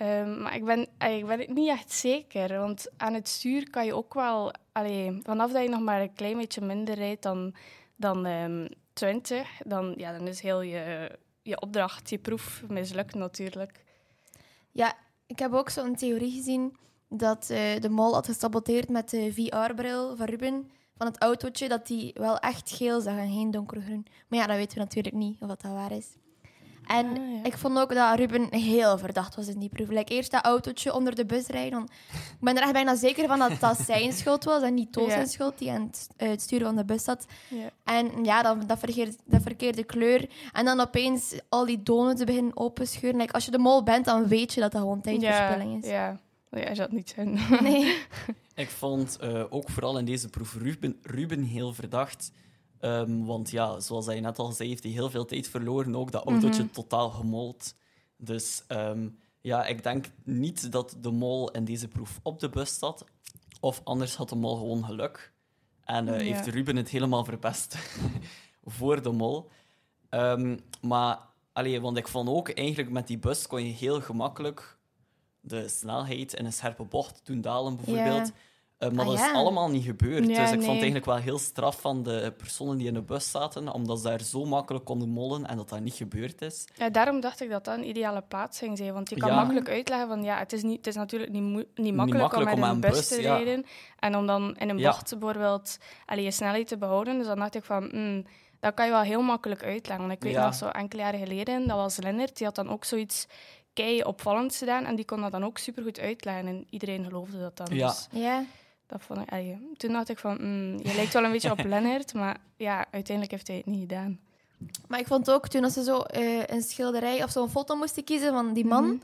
Ehm, 0.00 0.42
maar 0.42 0.54
ik 0.54 0.64
ben, 0.64 0.80
ik 0.98 1.26
ben 1.26 1.38
het 1.38 1.54
niet 1.54 1.68
echt 1.68 1.92
zeker. 1.92 2.58
Want 2.58 2.90
aan 2.96 3.14
het 3.14 3.28
stuur 3.28 3.70
kan 3.70 3.84
je 3.84 3.94
ook 3.94 4.14
wel... 4.14 4.52
Allee, 4.72 5.20
vanaf 5.22 5.52
dat 5.52 5.62
je 5.62 5.68
nog 5.68 5.80
maar 5.80 6.00
een 6.00 6.14
klein 6.14 6.36
beetje 6.36 6.60
minder 6.60 6.94
rijdt 6.94 7.22
dan, 7.22 7.54
dan 7.96 8.26
ehm 8.26 8.66
20, 8.92 9.48
dan, 9.64 9.94
ja, 9.96 10.12
dan 10.12 10.26
is 10.26 10.40
heel 10.40 10.60
je, 10.60 11.10
je 11.42 11.60
opdracht, 11.60 12.10
je 12.10 12.18
proef 12.18 12.62
mislukt 12.68 13.14
natuurlijk. 13.14 13.84
Ja, 14.70 14.94
ik 15.26 15.38
heb 15.38 15.52
ook 15.52 15.70
zo'n 15.70 15.94
theorie 15.94 16.32
gezien 16.32 16.76
dat 17.08 17.50
eh, 17.50 17.80
de 17.80 17.88
mol 17.88 18.14
had 18.14 18.26
gesaboteerd 18.26 18.88
met 18.88 19.10
de 19.10 19.32
VR-bril 19.32 20.16
van 20.16 20.26
Ruben 20.26 20.70
van 20.96 21.06
het 21.06 21.18
autootje, 21.18 21.68
dat 21.68 21.86
die 21.86 22.10
wel 22.14 22.38
echt 22.38 22.70
geel 22.70 23.00
zag 23.00 23.16
en 23.16 23.32
geen 23.32 23.50
donkergroen. 23.50 24.06
Maar 24.28 24.38
ja, 24.38 24.46
dat 24.46 24.56
weten 24.56 24.78
we 24.78 24.84
natuurlijk 24.84 25.14
niet 25.14 25.40
of 25.40 25.48
dat, 25.48 25.60
dat 25.60 25.72
waar 25.72 25.92
is. 25.92 26.16
En 26.96 27.06
Ah, 27.06 27.16
ja. 27.16 27.42
ik 27.42 27.56
vond 27.56 27.78
ook 27.78 27.94
dat 27.94 28.18
Ruben 28.18 28.54
heel 28.54 28.98
verdacht 28.98 29.34
was 29.34 29.46
in 29.48 29.58
die 29.58 29.68
proef. 29.68 29.88
Like, 29.88 30.14
eerst 30.14 30.30
dat 30.30 30.44
autootje 30.44 30.94
onder 30.94 31.14
de 31.14 31.26
bus 31.26 31.46
rijden. 31.46 31.70
dan- 31.70 31.88
Ik 32.12 32.36
ben 32.40 32.56
er 32.56 32.62
echt 32.62 32.72
bijna 32.72 32.94
zeker 32.94 33.26
van 33.28 33.38
dat 33.38 33.60
dat 33.60 33.78
zijn 33.78 34.12
schuld 34.20 34.44
was 34.44 34.62
en 34.62 34.74
niet 34.74 34.92
Toos 34.92 35.06
Ja. 35.06 35.10
zijn 35.12 35.26
schuld, 35.28 35.58
die 35.58 35.70
aan 35.70 35.82
het, 35.82 36.08
eh, 36.16 36.28
het 36.28 36.40
sturen 36.42 36.66
van 36.66 36.76
de 36.76 36.84
bus 36.84 37.04
zat. 37.04 37.26
Ja. 37.48 37.70
En 37.84 38.24
ja, 38.24 38.42
dan, 38.42 38.66
dat, 38.66 38.78
verkeerde, 38.78 39.14
dat 39.24 39.42
verkeerde 39.42 39.84
kleur. 39.84 40.28
En 40.52 40.64
dan 40.64 40.80
opeens 40.80 41.34
al 41.48 41.66
die 41.66 41.82
donuts 41.82 42.24
beginnen 42.24 42.56
openscheuren. 42.56 43.20
Like, 43.20 43.32
als 43.32 43.44
je 43.44 43.50
de 43.50 43.58
mol 43.58 43.82
bent, 43.82 44.04
dan 44.04 44.28
weet 44.28 44.54
je 44.54 44.60
dat 44.60 44.72
dat 44.72 44.80
gewoon 44.80 45.00
tijdverspilling 45.00 45.82
is. 45.84 45.90
Ja, 45.90 46.18
ja, 46.50 46.58
hij 46.58 46.74
zat 46.74 46.92
niet 46.92 47.12
zijn. 47.14 47.38
Nee. 47.60 47.96
Ik 48.54 48.68
vond 48.70 49.16
eh, 49.20 49.44
ook 49.50 49.70
vooral 49.70 49.98
in 49.98 50.04
deze 50.04 50.28
proef 50.28 50.54
Ruben, 50.54 50.96
Ruben 51.02 51.42
heel 51.42 51.72
verdacht. 51.74 52.32
Ehm, 52.80 53.24
want 53.24 53.50
ja, 53.50 53.80
zoals 53.80 54.06
hij 54.06 54.20
net 54.20 54.38
al 54.38 54.52
zei, 54.52 54.68
heeft 54.68 54.82
hij 54.82 54.92
heel 54.92 55.10
veel 55.10 55.24
tijd 55.24 55.48
verloren. 55.48 55.96
Ook 55.96 56.12
dat 56.12 56.24
autootje 56.24 56.62
Mhm. 56.62 56.72
totaal 56.72 57.10
gemold. 57.10 57.74
Dus 58.16 58.62
ehm, 58.66 59.08
ja, 59.40 59.66
ik 59.66 59.82
denk 59.82 60.06
niet 60.24 60.72
dat 60.72 60.96
de 61.00 61.10
mol 61.10 61.50
in 61.50 61.64
deze 61.64 61.88
proef 61.88 62.20
op 62.22 62.40
de 62.40 62.48
bus 62.48 62.78
zat. 62.78 63.04
Of 63.60 63.80
anders 63.84 64.16
had 64.16 64.28
de 64.28 64.36
mol 64.36 64.56
gewoon 64.56 64.84
geluk. 64.84 65.32
En 65.84 66.08
eh, 66.08 66.14
Ja. 66.18 66.34
heeft 66.34 66.46
Ruben 66.46 66.76
het 66.76 66.88
helemaal 66.88 67.24
verpest 67.24 67.76
voor 68.64 69.02
de 69.02 69.10
mol. 69.10 69.48
Ehm, 70.08 70.58
maar, 70.82 71.18
allee, 71.52 71.80
want 71.80 71.96
ik 71.96 72.08
vond 72.08 72.28
ook 72.28 72.48
eigenlijk 72.48 72.90
met 72.90 73.06
die 73.06 73.18
bus 73.18 73.46
kon 73.46 73.64
je 73.66 73.72
heel 73.72 74.00
gemakkelijk 74.00 74.78
de 75.40 75.68
snelheid 75.68 76.32
in 76.34 76.44
een 76.44 76.52
scherpe 76.52 76.84
bocht 76.84 77.20
doen 77.24 77.40
dalen, 77.40 77.76
bijvoorbeeld. 77.76 78.26
Ja. 78.26 78.32
Eh, 78.80 78.90
maar 78.90 79.04
Ah, 79.06 79.10
dat 79.10 79.20
is 79.20 79.32
allemaal 79.32 79.68
niet 79.70 79.84
gebeurd. 79.84 80.26
Ja, 80.26 80.40
dus 80.40 80.44
ik 80.44 80.48
vond 80.48 80.60
het 80.60 80.66
eigenlijk 80.68 81.04
wel 81.04 81.16
heel 81.16 81.38
straf 81.38 81.80
van 81.80 82.02
de 82.02 82.32
personen 82.36 82.78
die 82.78 82.86
in 82.86 82.94
de 82.94 83.02
bus 83.02 83.30
zaten, 83.30 83.72
omdat 83.72 83.98
ze 84.00 84.08
daar 84.08 84.20
zo 84.22 84.44
makkelijk 84.44 84.84
konden 84.84 85.08
mollen 85.08 85.46
en 85.46 85.56
dat 85.56 85.68
dat 85.68 85.80
niet 85.80 85.94
gebeurd 85.94 86.42
is. 86.42 86.64
Ja, 86.76 86.90
daarom 86.90 87.20
dacht 87.20 87.40
ik 87.40 87.50
dat 87.50 87.64
dat 87.64 87.76
een 87.78 87.88
ideale 87.88 88.22
plaats 88.28 88.58
ging 88.58 88.78
zijn. 88.78 88.92
Want 88.92 89.10
je 89.10 89.16
kan 89.16 89.28
Ja. 89.28 89.34
makkelijk 89.36 89.68
uitleggen 89.68 90.08
van 90.08 90.22
ja, 90.22 90.38
het 90.38 90.52
is, 90.52 90.62
niet, 90.62 90.76
het 90.76 90.86
is 90.86 90.94
natuurlijk 90.94 91.32
niet, 91.32 91.42
niet, 91.74 91.94
makkelijk, 91.94 92.20
makkelijk 92.22 92.52
om 92.52 92.58
met 92.60 92.68
aan 92.68 92.74
een 92.74 92.80
bus, 92.80 92.90
bus, 92.90 93.08
te 93.08 93.20
ja. 93.22 93.36
rijden. 93.36 93.64
En 93.98 94.16
om 94.16 94.26
dan 94.26 94.56
in 94.56 94.68
een 94.68 94.78
Ja. 94.78 94.90
bocht 94.90 95.18
bijvoorbeeld 95.18 95.78
allee, 96.06 96.24
je 96.24 96.30
snelheid 96.30 96.68
te 96.68 96.78
behouden. 96.78 97.18
Dus 97.18 97.26
dan 97.26 97.38
dacht 97.38 97.54
ik 97.54 97.64
van, 97.64 97.88
hmm, 97.90 98.24
dat 98.60 98.74
kan 98.74 98.86
je 98.86 98.92
wel 98.92 99.00
heel 99.02 99.22
makkelijk 99.22 99.62
uitleggen. 99.64 100.06
Want 100.06 100.16
ik 100.18 100.22
weet 100.24 100.32
Ja. 100.32 100.44
nog 100.44 100.54
zo 100.54 100.66
enkele 100.68 101.02
jaren 101.02 101.20
geleden, 101.20 101.66
dat 101.66 101.76
was 101.76 101.96
Lennart, 101.96 102.36
die 102.36 102.46
had 102.46 102.54
dan 102.54 102.68
ook 102.70 102.84
zoiets 102.84 103.26
kei 103.72 104.02
opvallends 104.02 104.58
gedaan. 104.58 104.84
En 104.84 104.96
die 104.96 105.04
kon 105.04 105.20
dat 105.20 105.30
dan 105.32 105.44
ook 105.44 105.58
supergoed 105.58 105.98
uitleggen. 106.00 106.46
En 106.46 106.66
iedereen 106.70 107.04
geloofde 107.04 107.38
dat 107.40 107.56
dan. 107.56 107.66
Ja. 107.76 107.86
Dus 107.88 108.08
Ja. 108.10 108.44
Dat 108.90 109.02
vond 109.02 109.20
ik, 109.20 109.30
allee, 109.30 109.72
toen 109.76 109.92
dacht 109.92 110.08
ik 110.08 110.18
van, 110.18 110.36
hmm, 110.36 110.78
je 110.82 110.94
lijkt 110.94 111.12
wel 111.12 111.24
een 111.24 111.32
beetje 111.32 111.50
op 111.50 111.64
Lennart. 111.72 112.14
Maar 112.14 112.36
ja, 112.56 112.76
uiteindelijk 112.90 113.30
heeft 113.30 113.46
hij 113.46 113.56
het 113.56 113.66
niet 113.66 113.80
gedaan. 113.80 114.20
Maar 114.88 114.98
ik 114.98 115.06
vond 115.06 115.30
ook 115.30 115.48
toen 115.48 115.64
als 115.64 115.72
ze 115.72 115.82
zo 115.82 115.98
eh, 116.00 116.42
een 116.46 116.62
schilderij 116.62 117.22
of 117.24 117.30
zo'n 117.30 117.50
foto 117.50 117.76
moesten 117.76 118.04
kiezen 118.04 118.32
van 118.32 118.52
die 118.52 118.64
man, 118.64 118.84
Mhm. 118.86 118.96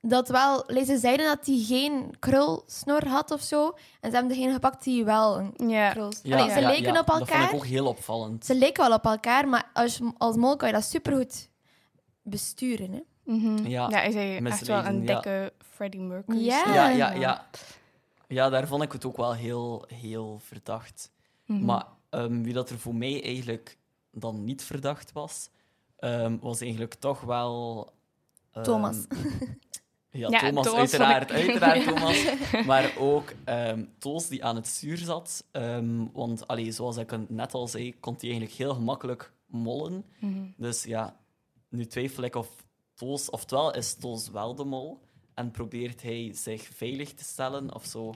dat 0.00 0.28
wel, 0.28 0.64
ze 0.84 0.98
zeiden 0.98 1.26
dat 1.26 1.46
hij 1.46 1.58
geen 1.66 2.14
krulsnor 2.18 3.06
had 3.08 3.30
of 3.30 3.40
zo. 3.40 3.66
En 4.00 4.10
ze 4.10 4.16
hebben 4.16 4.28
degene 4.36 4.52
gepakt 4.52 4.84
die 4.84 5.04
wel 5.04 5.38
een 5.38 5.68
Ja. 5.68 5.90
krul. 5.90 6.12
Ja, 6.22 6.36
Allee, 6.38 6.52
ze 6.52 6.60
ja, 6.60 6.68
leken 6.68 6.92
ja, 6.92 7.00
op 7.00 7.06
Dat 7.06 7.16
vond 7.16 7.30
elkaar. 7.30 7.48
ik 7.48 7.54
ook 7.54 7.64
heel 7.66 7.86
opvallend. 7.86 8.44
Ze 8.46 8.54
leken 8.54 8.88
wel 8.88 8.96
op 8.96 9.04
elkaar, 9.04 9.48
maar 9.48 9.70
als, 9.72 10.00
als 10.18 10.36
mol 10.36 10.56
kan 10.56 10.68
je 10.68 10.74
dat 10.74 10.84
supergoed 10.84 11.48
besturen. 12.22 12.92
Hè? 12.92 13.00
Mhm. 13.32 13.66
Ja, 13.66 14.02
is 14.02 14.14
hij 14.14 14.42
echt 14.44 14.66
wel 14.66 14.84
een 14.84 15.06
dikke 15.06 15.52
Freddie 15.74 16.00
Mercury. 16.00 16.44
Ja. 16.44 16.88
Ja, 16.88 17.10
ja, 17.12 17.46
ja. 18.28 18.48
Daar 18.48 18.66
vond 18.66 18.82
ik 18.82 18.92
het 18.92 19.04
ook 19.04 19.16
wel 19.16 19.34
heel, 19.34 19.84
heel 19.94 20.38
verdacht. 20.38 21.10
Mhm. 21.46 21.64
Maar 21.64 21.86
ehm, 22.10 22.42
wie 22.42 22.52
dat 22.52 22.70
er 22.70 22.78
voor 22.78 22.94
mij 22.94 23.22
eigenlijk 23.22 23.78
dan 24.10 24.44
niet 24.44 24.62
verdacht 24.64 25.12
was, 25.12 25.50
ehm, 25.96 26.36
was 26.40 26.60
eigenlijk 26.60 26.94
toch 26.94 27.20
wel... 27.20 27.92
ehm, 28.52 28.64
Thomas. 28.64 28.96
Ja, 30.10 30.28
Ja, 30.30 30.38
Thomas, 30.38 30.72
uiteraard, 30.74 31.30
ik- 31.30 31.36
uiteraard 31.36 31.82
Ja. 31.84 31.92
Thomas. 31.92 32.24
Maar 32.66 32.92
ook 32.98 33.32
ehm 33.44 33.84
Toos 33.98 34.28
die 34.28 34.44
aan 34.44 34.56
het 34.56 34.66
stuur 34.66 34.96
zat. 34.96 35.44
Ehm, 35.50 36.04
want 36.12 36.46
allee, 36.48 36.72
zoals 36.72 36.96
ik 36.96 37.28
net 37.28 37.54
al 37.54 37.68
zei, 37.68 38.00
kon 38.00 38.12
hij 38.14 38.22
eigenlijk 38.22 38.52
heel 38.52 38.74
gemakkelijk 38.74 39.32
mollen. 39.46 40.04
Mhm. 40.20 40.46
Dus 40.56 40.82
ja, 40.84 41.16
nu 41.68 41.86
twijfel 41.86 42.22
ik 42.22 42.34
of 42.34 42.48
Toos, 42.94 43.30
oftewel 43.30 43.74
is 43.74 43.94
Toos 43.94 44.28
wel 44.30 44.54
de 44.54 44.64
mol 44.64 45.00
en 45.36 45.50
probeert 45.50 46.02
hij 46.02 46.30
zich 46.34 46.62
veilig 46.62 47.12
te 47.14 47.24
stellen 47.24 47.74
of 47.74 47.84
zo 47.84 48.14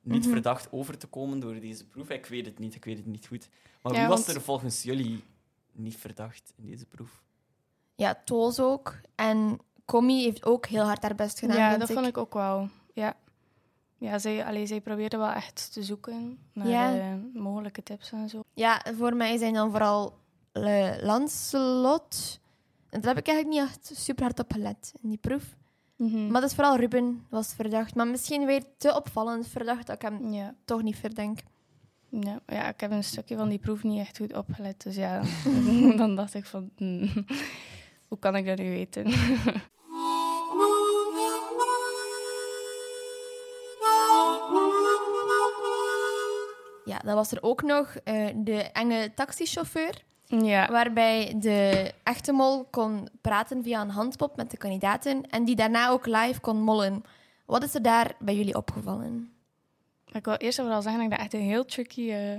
niet 0.00 0.22
Mhm. 0.22 0.30
verdacht 0.32 0.68
over 0.72 0.98
te 0.98 1.06
komen 1.06 1.40
door 1.40 1.60
deze 1.60 1.86
proef. 1.86 2.08
Ik 2.10 2.26
weet 2.26 2.46
het 2.46 2.58
niet, 2.58 2.74
ik 2.74 2.84
weet 2.84 2.96
het 2.96 3.06
niet 3.06 3.26
goed. 3.26 3.48
Maar 3.82 3.92
Ja, 3.92 3.98
wie 3.98 4.08
was 4.08 4.24
want- 4.24 4.36
er 4.36 4.42
volgens 4.42 4.82
jullie 4.82 5.24
niet 5.72 5.96
verdacht 5.96 6.52
in 6.56 6.66
deze 6.66 6.86
proef? 6.86 7.22
Ja, 7.94 8.22
Toos 8.24 8.60
ook. 8.60 8.94
En 9.14 9.58
Commie 9.84 10.22
heeft 10.24 10.44
ook 10.44 10.66
heel 10.66 10.84
hard 10.84 11.02
haar 11.02 11.14
best 11.14 11.38
gedaan, 11.38 11.56
ja, 11.56 11.68
vind 11.68 11.80
dat 11.80 11.90
vond 11.92 12.06
ik 12.06 12.16
ook 12.18 12.34
wel. 12.34 12.68
Ja, 12.94 13.16
ja 13.98 14.18
zij, 14.18 14.44
allee, 14.44 14.66
zij 14.66 14.80
probeerde 14.80 15.16
wel 15.16 15.30
echt 15.30 15.72
te 15.72 15.82
zoeken 15.82 16.38
naar 16.52 16.68
Ja. 16.68 16.98
eh, 16.98 17.14
mogelijke 17.40 17.82
tips 17.82 18.12
en 18.12 18.28
zo. 18.28 18.44
Ja, 18.54 18.82
voor 18.96 19.16
mij 19.16 19.36
zijn 19.36 19.54
dan 19.54 19.70
vooral 19.70 20.18
eh, 20.52 20.94
Lancelot. 21.00 22.40
En 22.90 23.00
daar 23.00 23.14
heb 23.14 23.26
ik 23.26 23.28
eigenlijk 23.32 23.60
niet 23.60 23.68
echt 23.70 24.00
super 24.04 24.22
hard 24.24 24.38
op 24.38 24.52
gelet 24.52 24.92
in 25.02 25.08
die 25.08 25.18
proef. 25.18 25.56
Mhm. 25.96 26.30
Maar 26.30 26.40
dat 26.40 26.50
is 26.50 26.56
vooral 26.56 26.76
Ruben 26.76 27.26
was 27.30 27.52
verdacht. 27.54 27.94
Maar 27.94 28.06
misschien 28.06 28.46
weer 28.46 28.62
te 28.78 28.94
opvallend 28.94 29.48
verdacht 29.48 29.86
dat 29.86 29.96
ik 29.96 30.02
hem 30.02 30.32
Ja. 30.32 30.54
toch 30.64 30.82
niet 30.82 30.96
verdenk. 30.96 31.38
Ja, 32.08 32.40
ja, 32.46 32.68
ik 32.68 32.80
heb 32.80 32.90
een 32.90 33.04
stukje 33.04 33.36
van 33.36 33.48
die 33.48 33.58
proef 33.58 33.82
niet 33.82 33.98
echt 34.00 34.16
goed 34.16 34.36
opgelet. 34.36 34.82
Dus 34.82 34.96
ja, 34.96 35.22
dan 35.96 36.16
dacht 36.16 36.34
ik 36.34 36.44
van, 36.44 36.70
hmm, 36.76 37.08
hoe 38.08 38.18
kan 38.18 38.36
ik 38.36 38.46
dat 38.46 38.58
nu 38.58 38.68
weten? 38.70 39.06
Ja, 46.84 46.98
dan 46.98 47.14
was 47.14 47.32
er 47.32 47.42
ook 47.42 47.62
nog 47.62 47.94
eh, 48.04 48.26
de 48.36 48.56
enge 48.62 49.12
taxichauffeur. 49.14 50.04
Ja, 50.26 50.70
Waarbij 50.70 51.34
de 51.36 51.92
echte 52.02 52.32
mol 52.32 52.64
kon 52.64 53.08
praten 53.20 53.62
via 53.62 53.80
een 53.80 53.90
handpop 53.90 54.36
met 54.36 54.50
de 54.50 54.56
kandidaten. 54.56 55.30
En 55.30 55.44
die 55.44 55.56
daarna 55.56 55.88
ook 55.88 56.06
live 56.06 56.40
kon 56.40 56.60
mollen. 56.62 57.04
Wat 57.46 57.62
is 57.62 57.74
er 57.74 57.82
daar 57.82 58.14
bij 58.18 58.34
jullie 58.36 58.56
opgevallen? 58.56 59.28
ik 60.12 60.24
wil 60.24 60.34
eerst 60.34 60.58
en 60.58 60.64
vooral 60.64 60.82
zeggen 60.82 61.00
dat 61.02 61.10
ik 61.12 61.16
dat 61.16 61.26
echt 61.26 61.34
een 61.42 61.48
heel 61.48 61.64
tricky, 61.64 62.10
eh, 62.10 62.32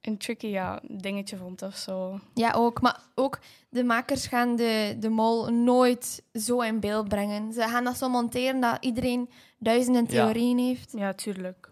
een 0.00 0.16
tricky 0.18 0.46
ja, 0.46 0.80
dingetje 0.88 1.36
vond 1.36 1.62
of 1.62 1.76
zo. 1.76 2.20
Ja, 2.34 2.52
ook. 2.56 2.80
Maar 2.80 3.00
ook 3.14 3.38
de 3.68 3.84
makers 3.84 4.26
gaan 4.26 4.56
de, 4.56 4.96
de 5.00 5.08
mol 5.08 5.48
nooit 5.52 6.22
zo 6.32 6.60
in 6.60 6.80
beeld 6.80 7.08
brengen. 7.08 7.52
Ze 7.52 7.60
gaan 7.62 7.84
dat 7.84 7.96
zo 7.96 8.08
monteren 8.08 8.60
dat 8.60 8.76
iedereen 8.80 9.30
duizenden 9.58 10.02
Ja. 10.02 10.08
theorieën 10.08 10.58
heeft. 10.58 10.92
Ja, 10.96 11.12
tuurlijk. 11.12 11.70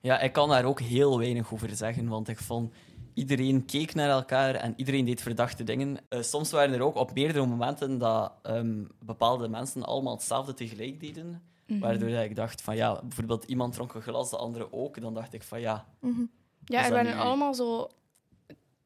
Ja, 0.00 0.20
ik 0.20 0.32
kan 0.32 0.48
daar 0.48 0.64
ook 0.64 0.80
heel 0.80 1.18
weinig 1.18 1.52
over 1.52 1.76
zeggen, 1.76 2.08
want 2.08 2.28
ik 2.28 2.38
vond 2.38 2.72
iedereen 3.16 3.64
keek 3.64 3.94
naar 3.94 4.08
elkaar 4.08 4.54
en 4.54 4.72
iedereen 4.76 5.04
deed 5.04 5.20
verdachte 5.22 5.64
dingen. 5.64 5.96
Eh, 6.08 6.22
soms 6.22 6.50
waren 6.50 6.74
er 6.74 6.82
ook 6.82 6.94
op 6.96 7.14
meerdere 7.14 7.46
momenten 7.46 7.98
dat 7.98 8.32
ehm, 8.42 8.84
bepaalde 9.00 9.48
mensen 9.48 9.82
allemaal 9.84 10.12
hetzelfde 10.14 10.54
tegelijk 10.54 11.00
deden. 11.00 11.42
Mhm. 11.66 11.78
Waardoor 11.80 12.10
dat 12.10 12.24
ik 12.24 12.36
dacht 12.36 12.62
van 12.62 12.76
ja, 12.76 13.00
bijvoorbeeld 13.02 13.44
iemand 13.44 13.72
dronk 13.72 13.94
een 13.94 14.02
glas, 14.02 14.30
de 14.30 14.36
andere 14.36 14.72
ook. 14.72 15.00
Dan 15.00 15.14
dacht 15.14 15.32
ik 15.34 15.42
van 15.42 15.60
ja, 15.60 15.86
Mhm. 16.00 16.24
Ja, 16.64 16.84
er 16.84 16.90
waren 16.92 17.14
nu- 17.16 17.20
allemaal 17.20 17.54
zo... 17.54 17.88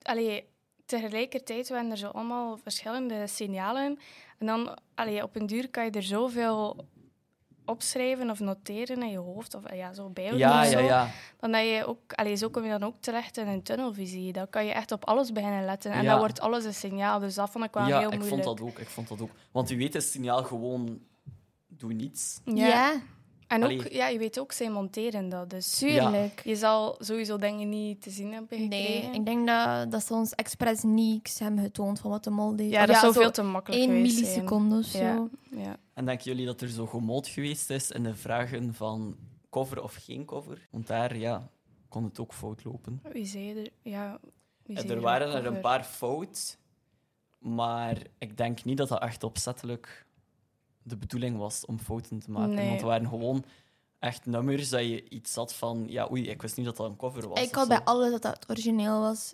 Allee, 0.02 0.44
tegelijkertijd 0.86 1.68
waren 1.68 1.90
er 1.90 1.96
zo 1.96 2.06
allemaal 2.08 2.56
verschillende 2.56 3.26
signalen. 3.26 3.98
En 4.38 4.46
dan, 4.46 4.76
allee, 4.94 5.22
op 5.22 5.36
een 5.36 5.46
duur 5.46 5.70
kan 5.70 5.84
je 5.84 5.90
er 5.90 6.02
zoveel 6.02 6.76
opschrijven 7.70 8.30
of 8.30 8.40
noteren 8.40 9.02
in 9.02 9.10
je 9.10 9.18
hoofd. 9.18 9.54
Of 9.54 9.74
ja, 9.74 9.92
zo 9.92 10.08
bijhouden 10.08 10.48
ja, 10.48 10.60
of 10.60 10.64
ja, 10.70 10.78
zo. 10.78 10.84
ja. 10.84 11.10
Dan 11.40 11.52
dat 11.52 11.60
je 11.62 11.84
ook, 11.86 12.12
allee, 12.12 12.36
zo 12.36 12.48
kom 12.48 12.62
je 12.64 12.70
dan 12.70 12.82
ook 12.82 12.94
terecht 13.00 13.36
in 13.36 13.46
een 13.46 13.62
tunnelvisie. 13.62 14.32
Dan 14.32 14.48
kan 14.50 14.64
je 14.66 14.72
echt 14.72 14.92
op 14.92 15.04
alles 15.04 15.32
beginnen 15.32 15.64
letten. 15.64 15.90
En 15.92 16.02
Ja. 16.02 16.10
dan 16.10 16.18
wordt 16.18 16.40
alles 16.40 16.64
een 16.64 16.74
signaal. 16.74 17.18
Dus 17.18 17.34
dat 17.34 17.50
vond 17.50 17.64
ik 17.64 17.72
wel 17.74 17.86
Ja, 17.86 17.98
heel 17.98 18.12
ik 18.12 18.18
moeilijk. 18.18 18.42
vond 18.44 18.58
dat 18.58 18.68
ook. 18.68 18.78
Ik 18.78 18.88
vond 18.88 19.08
dat 19.08 19.20
ook. 19.20 19.30
Want 19.50 19.70
u 19.70 19.76
weet 19.76 19.94
het 19.94 20.02
signaal 20.04 20.44
gewoon, 20.44 20.98
doe 21.68 21.92
niets. 21.92 22.40
Ja. 22.44 22.66
Ja, 22.66 22.92
En 23.46 23.64
ook, 23.64 23.70
Allee. 23.70 23.94
ja, 23.94 24.06
je 24.08 24.18
weet 24.18 24.38
ook, 24.40 24.52
zij 24.52 24.70
monteren 24.70 25.28
dat. 25.28 25.50
Dus 25.50 25.78
tuurlijk. 25.78 26.40
je 26.44 26.56
zal 26.56 26.96
sowieso 26.98 27.36
dingen 27.36 27.68
niet 27.68 28.02
te 28.02 28.10
zien 28.10 28.32
hebben 28.32 28.68
Nee, 28.68 28.82
gekregen. 28.86 29.14
ik 29.14 29.24
denk 29.24 29.46
dat, 29.46 29.90
dat 29.90 30.04
ze 30.04 30.14
ons 30.14 30.34
expres 30.34 30.82
niets 30.82 31.38
hebben 31.38 31.62
getoond 31.64 32.00
van 32.00 32.10
wat 32.10 32.24
de 32.24 32.30
mol 32.30 32.56
deed. 32.56 32.70
ja, 32.70 32.86
dat 32.86 32.96
zou 32.96 33.12
zo 33.12 33.20
veel 33.20 33.30
te 33.30 33.42
makkelijk 33.42 33.82
1 33.82 33.90
geweest 33.90 34.14
milliseconde 34.20 34.78
of 34.78 34.84
zo. 34.84 34.90
zijn. 34.98 35.30
Ja, 35.50 35.58
ja. 35.60 35.76
En 35.94 36.04
denken 36.04 36.24
jullie 36.24 36.46
dat 36.46 36.60
er 36.60 36.68
zo 36.68 36.86
gemoot 36.86 37.28
geweest 37.28 37.70
is 37.70 37.90
in 37.90 38.02
de 38.02 38.14
vragen 38.14 38.74
van 38.74 39.16
cover 39.50 39.82
of 39.82 39.94
geen 39.94 40.24
cover? 40.24 40.68
Want 40.70 40.86
daar, 40.86 41.16
ja, 41.16 41.50
kon 41.88 42.04
het 42.04 42.20
ook 42.20 42.32
fout 42.32 42.64
lopen. 42.64 43.02
Wie 43.12 43.26
zei 43.26 43.58
er? 43.58 43.70
Ja, 43.82 44.20
wie 44.62 44.78
zei 44.78 44.88
er 44.88 45.00
waren 45.00 45.34
er 45.34 45.46
een 45.46 45.60
paar 45.60 45.84
fout, 45.84 46.58
maar 47.38 47.96
ik 48.18 48.36
denk 48.36 48.64
niet 48.64 48.76
dat 48.76 48.88
dat 48.88 49.02
echt 49.02 49.22
opzettelijk 49.22 50.06
de 50.82 50.96
bedoeling 50.96 51.36
was 51.36 51.66
om 51.66 51.78
fouten 51.78 52.18
te 52.18 52.30
maken. 52.30 52.54
Nee. 52.54 52.68
Want 52.68 52.80
er 52.80 52.86
waren 52.86 53.08
gewoon 53.08 53.44
echt 54.00 54.26
nummers 54.26 54.68
dat 54.68 54.80
je 54.80 55.08
iets 55.08 55.34
had 55.34 55.54
van, 55.54 55.84
ja, 55.88 56.08
oei, 56.10 56.28
ik 56.28 56.42
wist 56.42 56.56
niet 56.56 56.66
dat 56.66 56.76
dat 56.76 56.86
een 56.86 56.96
cover 56.96 57.28
was. 57.28 57.40
Ik 57.40 57.54
had 57.54 57.68
bij 57.68 57.80
alles 57.84 58.10
dat 58.10 58.22
dat 58.22 58.34
het 58.34 58.50
origineel 58.50 59.00
was. 59.00 59.32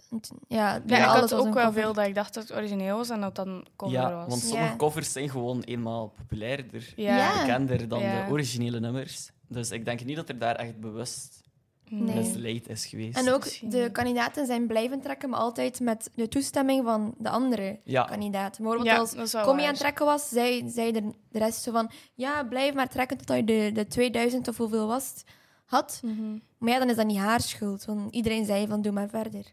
Ja, 0.48 0.80
bij 0.80 0.98
ik 0.98 1.06
alles 1.06 1.30
had 1.30 1.40
ook 1.40 1.46
een 1.46 1.52
wel 1.54 1.72
veel 1.72 1.92
dat 1.92 2.06
ik 2.06 2.14
dacht 2.14 2.34
dat 2.34 2.48
het 2.48 2.56
origineel 2.56 2.96
was 2.96 3.08
en 3.10 3.20
dat 3.20 3.34
dan 3.36 3.66
cover 3.76 3.94
Ja, 3.94 4.12
was. 4.14 4.26
want 4.28 4.42
Ja. 4.42 4.48
sommige 4.48 4.76
covers 4.76 5.12
zijn 5.12 5.30
gewoon 5.30 5.60
eenmaal 5.62 6.08
populairder, 6.16 6.92
bekender 6.96 7.88
dan 7.88 7.98
de 8.00 8.26
originele 8.30 8.80
nummers. 8.80 9.30
Dus 9.48 9.70
ik 9.70 9.84
denk 9.84 10.04
niet 10.04 10.16
dat 10.16 10.28
er 10.28 10.38
daar 10.38 10.56
echt 10.56 10.80
bewust 10.80 11.42
Nee. 11.90 12.14
misleid 12.16 12.68
is 12.68 12.86
geweest. 12.86 13.16
En 13.18 13.32
ook 13.32 13.70
de 13.70 13.88
kandidaten 13.92 14.46
zijn 14.46 14.66
blijven 14.66 15.00
trekken, 15.00 15.30
maar 15.30 15.38
altijd 15.40 15.80
met 15.80 16.10
de 16.14 16.28
toestemming 16.28 16.84
van 16.84 17.14
de 17.18 17.28
andere 17.28 17.78
Ja, 17.84 18.02
kandidaat. 18.04 18.56
Bijvoorbeeld 18.58 18.86
Ja, 18.86 18.96
als 18.98 19.14
is 19.14 19.32
waar. 19.32 19.48
aan 19.48 19.58
het 19.58 19.78
trekken 19.78 20.04
was, 20.04 20.28
zei, 20.28 20.70
zei 20.70 20.92
de, 20.92 21.10
de 21.30 21.38
rest 21.38 21.62
zo 21.62 21.72
van 21.72 21.90
ja, 22.14 22.44
blijf 22.44 22.74
maar 22.74 22.88
trekken 22.88 23.16
totdat 23.16 23.36
je 23.36 23.44
de, 23.44 23.70
de 23.72 23.86
2000 23.86 24.48
of 24.48 24.56
hoeveel 24.56 24.86
was 24.86 25.08
het, 25.10 25.24
had. 25.64 26.00
Mhm. 26.04 26.38
Maar 26.58 26.72
ja, 26.72 26.78
dan 26.78 26.88
is 26.90 26.96
dat 26.96 27.06
niet 27.06 27.18
haar 27.18 27.40
schuld, 27.40 27.84
want 27.84 28.14
iedereen 28.14 28.44
zei 28.44 28.66
van 28.66 28.82
doe 28.82 28.92
maar 28.92 29.08
verder. 29.08 29.52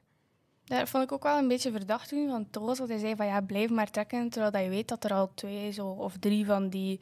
Ja, 0.66 0.80
dat 0.80 0.90
vond 0.90 1.04
ik 1.04 1.12
ook 1.12 1.24
wel 1.24 1.38
een 1.38 1.48
beetje 1.48 1.72
verdacht 1.72 2.10
toen 2.10 2.30
van 2.30 2.50
Toos. 2.50 2.78
Dat 2.78 2.90
hij 2.90 2.98
zei 2.98 3.16
van 3.16 3.26
ja, 3.26 3.42
blijf 3.42 3.70
maar 3.70 3.92
trekken. 3.92 4.30
Terwijl 4.30 4.52
dat 4.52 4.64
je 4.64 4.70
weet 4.70 4.88
dat 4.88 5.04
er 5.04 5.14
al 5.14 5.32
twee 5.34 5.72
zo, 5.72 5.88
of 5.88 6.18
drie 6.20 6.46
van 6.46 6.70
die 6.70 7.00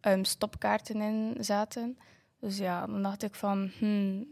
ehm, 0.00 0.24
stopkaarten 0.24 1.00
in 1.00 1.36
zaten. 1.40 1.98
Dus 2.40 2.58
ja, 2.58 2.86
dan 2.86 3.02
dacht 3.02 3.22
ik 3.22 3.34
van... 3.34 3.70
Hmm, 3.78 4.26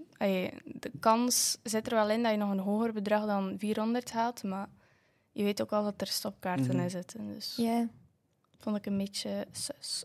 de 0.65 0.91
kans 1.01 1.59
zit 1.63 1.87
er 1.87 1.95
wel 1.95 2.11
in 2.11 2.23
dat 2.23 2.33
je 2.33 2.39
nog 2.39 2.51
een 2.51 2.59
hoger 2.59 2.93
bedrag 2.93 3.27
dan 3.27 3.55
400 3.59 4.13
haalt. 4.13 4.43
Maar 4.43 4.69
je 5.33 5.43
weet 5.43 5.63
ook 5.63 5.73
al 5.73 5.85
dat 5.85 6.01
er 6.01 6.07
stopkaarten 6.07 6.75
Mhm. 6.75 6.81
in 6.83 6.91
zitten. 6.91 7.27
Dus 7.35 7.55
Ja. 7.57 7.89
vond 8.59 8.77
ik 8.77 8.87
een 8.87 8.99
beetje 8.99 9.47
sus. 9.53 10.05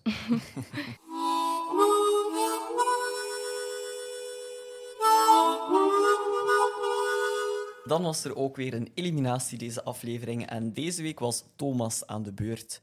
Dan 7.84 8.02
was 8.04 8.24
er 8.24 8.36
ook 8.36 8.56
weer 8.56 8.74
een 8.74 8.92
eliminatie 8.94 9.58
deze 9.58 9.84
aflevering 9.84 10.46
en 10.46 10.74
deze 10.74 11.02
week 11.02 11.20
was 11.20 11.44
Thomas 11.56 12.08
aan 12.08 12.24
de 12.24 12.34
beurt. 12.34 12.82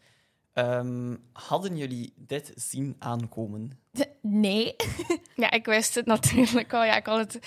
Ehm, 0.58 1.16
hadden 1.32 1.76
jullie 1.76 2.12
dit 2.16 2.52
zien 2.56 2.96
aankomen? 2.98 3.78
Nee. 4.20 4.76
Ja, 5.34 5.50
ik 5.50 5.66
wist 5.66 5.94
het 5.94 6.06
natuurlijk 6.06 6.72
al. 6.72 6.84
Ja, 6.84 6.96
ik 6.96 7.06
had 7.06 7.18
het... 7.18 7.38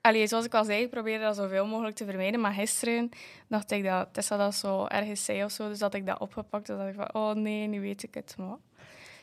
Allee, 0.00 0.26
zoals 0.26 0.44
ik 0.44 0.54
al 0.54 0.64
zei, 0.64 0.82
ik 0.82 0.90
probeerde 0.90 1.24
dat 1.24 1.36
zoveel 1.36 1.66
mogelijk 1.66 1.96
te 1.96 2.04
vermijden. 2.04 2.40
Maar 2.40 2.52
gisteren 2.52 3.08
dacht 3.48 3.70
ik 3.70 3.84
dat 3.84 4.08
Tessa 4.12 4.36
dat 4.36 4.54
zo 4.54 4.86
ergens 4.86 5.24
zei 5.24 5.44
of 5.44 5.50
zo. 5.50 5.68
Dus 5.68 5.78
dat 5.78 5.94
ik 5.94 6.06
dat 6.06 6.18
opgepakt. 6.18 6.66
Dus 6.66 6.76
dat 6.76 6.88
ik 6.88 6.94
van, 6.94 7.14
oh 7.14 7.34
nee, 7.34 7.66
nu 7.66 7.80
weet 7.80 8.02
ik 8.02 8.14
het. 8.14 8.34
Maar 8.38 8.48
En 8.48 8.58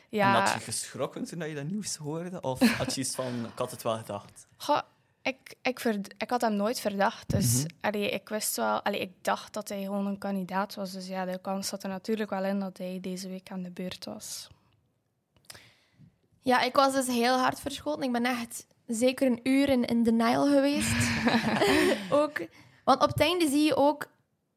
ja, 0.08 0.40
had 0.40 0.52
je 0.52 0.60
geschrokken 0.60 1.24
toen 1.24 1.48
je 1.48 1.54
dat 1.54 1.64
nieuws 1.64 1.96
hoorde? 1.96 2.40
Of 2.40 2.76
had 2.76 2.94
je 2.94 3.00
iets 3.00 3.14
van, 3.14 3.46
ik 3.52 3.58
had 3.58 3.70
het 3.70 3.82
wel 3.82 3.96
gedacht? 3.96 4.46
Goh, 4.56 4.80
ik, 5.22 5.54
ik, 5.62 5.80
verd- 5.80 6.14
ik 6.18 6.30
had 6.30 6.40
hem 6.40 6.54
nooit 6.54 6.80
verdacht. 6.80 7.30
Dus 7.30 7.66
allee, 7.80 8.10
ik 8.10 8.28
wist 8.28 8.56
wel... 8.56 8.82
Allee, 8.82 9.00
ik 9.00 9.12
dacht 9.20 9.52
dat 9.52 9.68
hij 9.68 9.82
gewoon 9.82 10.06
een 10.06 10.18
kandidaat 10.18 10.74
was. 10.74 10.92
Dus 10.92 11.06
ja, 11.06 11.24
de 11.24 11.38
kans 11.38 11.68
zat 11.68 11.82
er 11.82 11.88
natuurlijk 11.88 12.30
wel 12.30 12.44
in 12.44 12.58
dat 12.58 12.78
hij 12.78 12.98
deze 13.00 13.28
week 13.28 13.50
aan 13.50 13.62
de 13.62 13.70
beurt 13.70 14.04
was. 14.04 14.48
Ja, 16.40 16.60
ik 16.60 16.74
was 16.74 16.92
dus 16.92 17.06
heel 17.06 17.38
hard 17.38 17.60
verschoten. 17.60 18.02
Ik 18.02 18.12
ben 18.12 18.24
echt 18.24 18.66
zeker 18.86 19.26
een 19.26 19.40
uur 19.42 19.68
in, 19.68 19.84
in 19.84 20.02
denial 20.02 20.46
geweest. 20.46 21.10
ook, 22.20 22.46
want 22.84 23.02
op 23.02 23.08
het 23.08 23.20
einde 23.20 23.48
zie 23.48 23.64
je 23.64 23.76
ook 23.76 24.06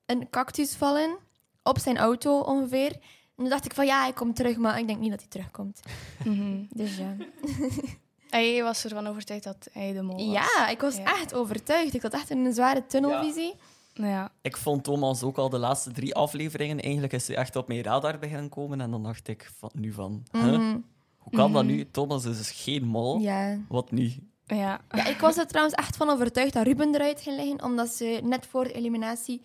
een 0.06 0.30
cactus 0.30 0.76
vallen 0.76 1.18
op 1.64 1.80
zijn 1.80 1.98
auto 1.98 2.40
ongeveer. 2.40 2.92
En 2.92 3.02
toen 3.36 3.50
dacht 3.50 3.66
ik 3.66 3.74
van 3.74 3.86
ja, 3.86 4.02
hij 4.02 4.14
komt 4.14 4.36
terug, 4.36 4.58
maar 4.58 4.80
ik 4.80 4.88
denk 4.88 5.00
niet 5.00 5.12
dat 5.12 5.20
hij 5.20 5.30
terugkomt. 5.30 5.80
Mhm. 6.24 6.64
Dus 6.70 6.98
ja. 6.98 7.16
Hij 8.29 8.63
was 8.63 8.84
ervan 8.86 9.08
overtuigd 9.08 9.44
dat 9.44 9.67
hij 9.72 9.94
de 9.94 10.01
mol 10.01 10.15
was. 10.32 10.36
Ja, 10.55 10.67
ik 10.70 10.82
was 10.82 10.96
Ja. 10.96 11.03
echt 11.03 11.34
overtuigd. 11.34 11.94
Ik 11.94 12.01
had 12.01 12.13
echt 12.13 12.29
een 12.29 12.53
zware 12.53 12.86
tunnelvisie. 12.86 13.53
Ja. 13.94 14.32
Ik 14.41 14.58
vond 14.58 14.84
Thomas 14.84 15.24
ook 15.24 15.38
al 15.38 15.50
de 15.50 15.58
laatste 15.58 15.91
drie 15.91 16.15
afleveringen. 16.15 16.79
Eigenlijk 16.79 17.13
is 17.13 17.27
hij 17.27 17.36
echt 17.38 17.55
op 17.55 17.67
mijn 17.67 17.84
radar 17.84 18.20
beginnen 18.20 18.50
komen. 18.50 18.82
En 18.82 18.91
dan 18.91 19.03
dacht 19.03 19.27
ik 19.27 19.51
van, 19.58 19.70
nu 19.74 19.91
van, 19.94 20.24
huh? 20.32 20.44
Mhm. 20.44 20.77
hoe 21.17 21.34
kan 21.34 21.53
dat 21.53 21.63
Mhm. 21.63 21.74
nu? 21.75 21.88
Thomas 21.91 22.25
is 22.25 22.38
dus 22.38 22.51
geen 22.51 22.86
mol. 22.86 23.20
Ja. 23.20 23.58
Wat 23.70 23.91
nu? 23.91 24.13
Ja. 24.46 24.82
ja, 24.91 25.05
ik 25.05 25.20
was 25.20 25.38
er 25.38 25.48
trouwens 25.48 25.75
echt 25.75 25.96
van 25.98 26.10
overtuigd 26.10 26.53
dat 26.53 26.65
Ruben 26.65 26.96
eruit 26.96 27.22
ging 27.22 27.36
liggen, 27.36 27.63
omdat 27.63 27.89
ze 27.89 28.20
net 28.24 28.46
voor 28.46 28.63
de 28.63 28.74
eliminatie 28.74 29.41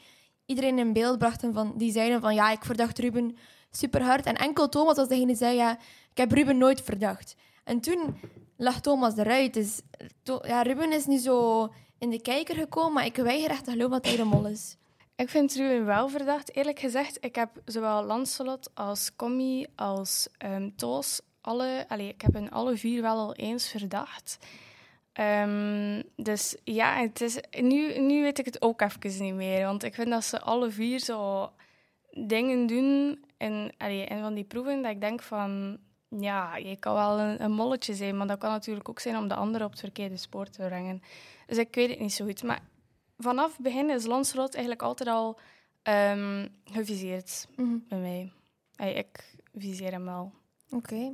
iedereen 0.46 0.78
in 0.78 0.92
beeld 0.92 1.18
brachten 1.18 1.52
van, 1.52 1.72
die 1.76 1.92
zeiden 1.92 2.20
van 2.20 2.34
ja, 2.34 2.50
ik 2.50 2.64
verdacht 2.64 2.98
Ruben 2.98 3.36
super 3.70 4.02
hard. 4.02 4.26
En 4.26 4.34
enkel 4.36 4.68
Thomas 4.68 4.96
was 4.96 5.08
degene 5.08 5.26
die 5.26 5.36
zei, 5.36 5.56
ja, 5.56 5.72
ik 6.10 6.16
heb 6.16 6.32
Ruben 6.32 6.58
nooit 6.58 6.80
verdacht. 6.80 7.36
En 7.64 7.80
toen 7.80 8.16
lag 8.60 8.80
Thomas 8.80 9.16
eruit. 9.16 9.54
Dus 9.54 9.80
ja, 10.42 10.62
Ruben 10.62 10.92
is 10.92 11.06
nu 11.06 11.18
zo 11.18 11.68
in 11.98 12.10
de 12.10 12.20
kijker 12.20 12.54
gekomen, 12.54 12.92
maar 12.92 13.04
ik 13.04 13.16
weiger 13.16 13.50
echt 13.50 13.64
te 13.64 13.70
geloven 13.70 13.92
dat 13.92 14.06
hij 14.06 14.16
de 14.16 14.24
mol 14.24 14.46
is. 14.46 14.76
Ik 15.16 15.28
vind 15.28 15.54
Ruben 15.54 15.84
wel 15.84 16.08
verdacht. 16.08 16.54
Eerlijk 16.54 16.78
gezegd, 16.78 17.24
ik 17.24 17.34
heb 17.34 17.50
zowel 17.64 18.04
Lancelot 18.04 18.70
als 18.74 19.16
Commie 19.16 19.68
als 19.76 20.28
ehm, 20.38 20.70
Toos, 20.76 21.20
alle, 21.40 21.84
allee, 21.88 22.08
ik 22.08 22.20
heb 22.20 22.34
hen 22.34 22.50
alle 22.50 22.76
vier 22.76 23.02
wel 23.02 23.16
al 23.16 23.34
eens 23.34 23.68
verdacht. 23.68 24.38
Ehm, 25.12 26.02
dus 26.16 26.56
ja, 26.64 26.96
het 26.96 27.20
is, 27.20 27.38
nu, 27.60 27.98
nu 27.98 28.22
weet 28.22 28.38
ik 28.38 28.44
het 28.44 28.62
ook 28.62 28.80
even 28.80 29.22
niet 29.22 29.34
meer. 29.34 29.64
Want 29.66 29.84
ik 29.84 29.94
vind 29.94 30.08
dat 30.08 30.24
ze 30.24 30.40
alle 30.40 30.70
vier 30.70 30.98
zo 30.98 31.50
dingen 32.10 32.66
doen 32.66 33.24
in, 33.38 33.72
allee, 33.78 34.04
in 34.04 34.20
van 34.20 34.34
die 34.34 34.44
proeven 34.44 34.82
dat 34.82 34.90
ik 34.90 35.00
denk 35.00 35.22
van... 35.22 35.78
Ja, 36.18 36.56
je 36.56 36.76
kan 36.76 36.94
wel 36.94 37.18
een, 37.20 37.42
een 37.42 37.52
molletje 37.52 37.94
zijn, 37.94 38.16
maar 38.16 38.26
dat 38.26 38.38
kan 38.38 38.50
natuurlijk 38.50 38.88
ook 38.88 39.00
zijn 39.00 39.16
om 39.16 39.28
de 39.28 39.34
andere 39.34 39.64
op 39.64 39.70
het 39.70 39.80
verkeerde 39.80 40.16
spoor 40.16 40.46
te 40.50 40.62
brengen. 40.66 41.02
Dus 41.46 41.58
ik 41.58 41.74
weet 41.74 41.90
het 41.90 41.98
niet 42.00 42.12
zo 42.12 42.24
goed. 42.24 42.42
Maar 42.42 42.60
vanaf 43.18 43.52
het 43.52 43.62
begin 43.62 43.90
is 43.90 44.06
Lancelot 44.06 44.52
eigenlijk 44.54 44.82
altijd 44.84 45.08
al 45.08 45.38
ehm, 45.82 46.46
geviseerd 46.64 47.46
Mhm. 47.56 47.76
bij 47.88 47.98
mij. 47.98 48.32
Allee, 48.76 48.94
ik 48.94 49.36
viseer 49.54 49.90
hem 49.90 50.04
wel. 50.04 50.32
Oké. 50.70 51.12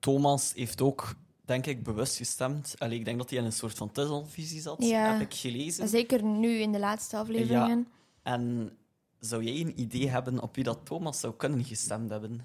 Thomas 0.00 0.52
heeft 0.54 0.80
ook, 0.80 1.14
denk 1.44 1.66
ik, 1.66 1.82
bewust 1.82 2.16
gestemd. 2.16 2.74
Allee, 2.78 2.98
ik 2.98 3.04
denk 3.04 3.18
dat 3.18 3.30
hij 3.30 3.38
in 3.38 3.44
een 3.44 3.52
soort 3.52 3.74
van 3.76 3.92
tunnelvisie 3.92 4.60
zat, 4.60 4.84
Ja. 4.84 5.12
heb 5.12 5.20
ik 5.20 5.34
gelezen. 5.34 5.88
Zeker 5.88 6.22
nu 6.24 6.48
in 6.58 6.72
de 6.72 6.78
laatste 6.78 7.16
afleveringen. 7.16 7.88
En 8.22 8.76
zou 9.20 9.42
jij 9.42 9.60
een 9.60 9.80
idee 9.80 10.08
hebben 10.10 10.40
op 10.42 10.54
wie 10.54 10.64
dat 10.64 10.78
Thomas 10.86 11.20
zou 11.20 11.34
kunnen 11.34 11.64
gestemd 11.64 12.10
hebben? 12.10 12.40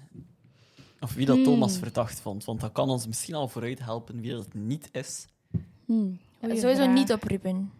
Of 1.00 1.14
wie 1.14 1.26
dat 1.26 1.36
Hmm. 1.36 1.44
Thomas 1.44 1.78
verdacht 1.78 2.20
vond? 2.20 2.44
Want 2.44 2.60
dat 2.60 2.72
kan 2.72 2.88
ons 2.90 3.06
misschien 3.06 3.34
al 3.34 3.48
vooruit 3.48 3.78
helpen 3.78 4.20
wie 4.20 4.32
dat 4.32 4.54
niet 4.54 4.88
is. 4.92 5.26
Goeie 5.86 6.18
Sowieso 6.40 6.74
vraag. 6.82 6.94
niet 6.94 7.12
op 7.12 7.22
Ruben. 7.22 7.72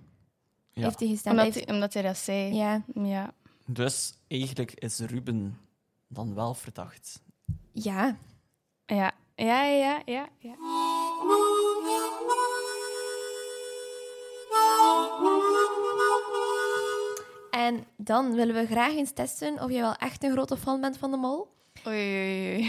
Ja. 0.73 0.83
Heeft 0.83 1.01
hij 1.01 1.09
gestemd? 1.09 1.39
Omdat, 1.39 1.55
Hij 1.55 1.75
omdat 1.75 1.93
hij 1.95 2.03
dat 2.03 2.17
zei. 2.17 2.55
Ja. 2.55 2.83
Ja. 2.95 3.35
Dus 3.67 4.15
eigenlijk 4.29 4.73
is 4.75 4.99
Ruben 4.99 5.59
dan 6.09 6.35
wel 6.35 6.55
verdacht. 6.55 7.23
ja. 7.73 8.17
Ja, 8.87 9.13
ja, 9.35 9.65
ja, 9.65 10.03
ja. 10.05 10.29
ja. 10.39 10.55
En 17.51 17.85
dan 17.97 18.35
willen 18.35 18.55
we 18.55 18.67
graag 18.67 18.93
eens 18.93 19.13
testen 19.13 19.63
of 19.63 19.71
je 19.71 19.81
wel 19.81 19.95
echt 19.95 20.25
een 20.25 20.33
grote 20.33 20.57
fan 20.57 20.81
bent 20.81 20.97
van 20.99 21.11
de 21.11 21.17
mol. 21.17 21.49
Oei, 21.87 21.97
oei, 21.97 22.49
oei. 22.51 22.65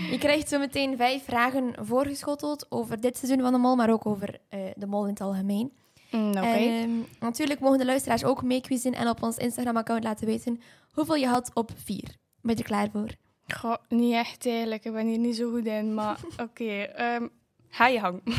Je 0.12 0.16
krijgt 0.18 0.48
zo 0.48 0.58
meteen 0.58 0.96
vijf 0.96 1.24
vragen 1.24 1.74
voorgeschoteld 1.80 2.66
over 2.68 3.00
dit 3.00 3.16
seizoen 3.16 3.40
van 3.40 3.52
de 3.52 3.58
mol, 3.58 3.76
maar 3.76 3.90
ook 3.90 4.06
over 4.06 4.38
eh, 4.48 4.60
de 4.76 4.86
mol 4.86 5.02
in 5.04 5.10
het 5.10 5.20
algemeen. 5.20 5.72
Mm, 6.10 6.28
Oké. 6.28 6.38
En, 6.40 6.72
ehm, 6.82 6.90
natuurlijk 7.20 7.60
mogen 7.60 7.78
de 7.78 7.84
luisteraars 7.84 8.24
ook 8.24 8.42
meequizzen 8.42 8.94
en 8.94 9.08
op 9.08 9.22
ons 9.22 9.36
Instagram-account 9.36 10.04
laten 10.04 10.26
weten 10.26 10.60
hoeveel 10.92 11.14
je 11.14 11.26
had 11.26 11.50
op 11.54 11.70
vier. 11.84 12.16
Ben 12.42 12.54
je 12.56 12.62
er 12.62 12.68
klaar 12.68 12.90
voor? 12.90 13.08
Goh, 13.46 13.76
niet 13.88 14.14
echt 14.14 14.46
eigenlijk. 14.46 14.84
Ik 14.84 14.92
ben 14.92 15.06
hier 15.06 15.18
niet 15.18 15.36
zo 15.36 15.50
goed 15.50 15.66
in. 15.66 15.94
Maar 15.94 16.20
oké. 16.46 16.64
ehm, 16.82 17.26
ga 17.68 17.86
je 17.86 17.98
gang. 18.00 18.22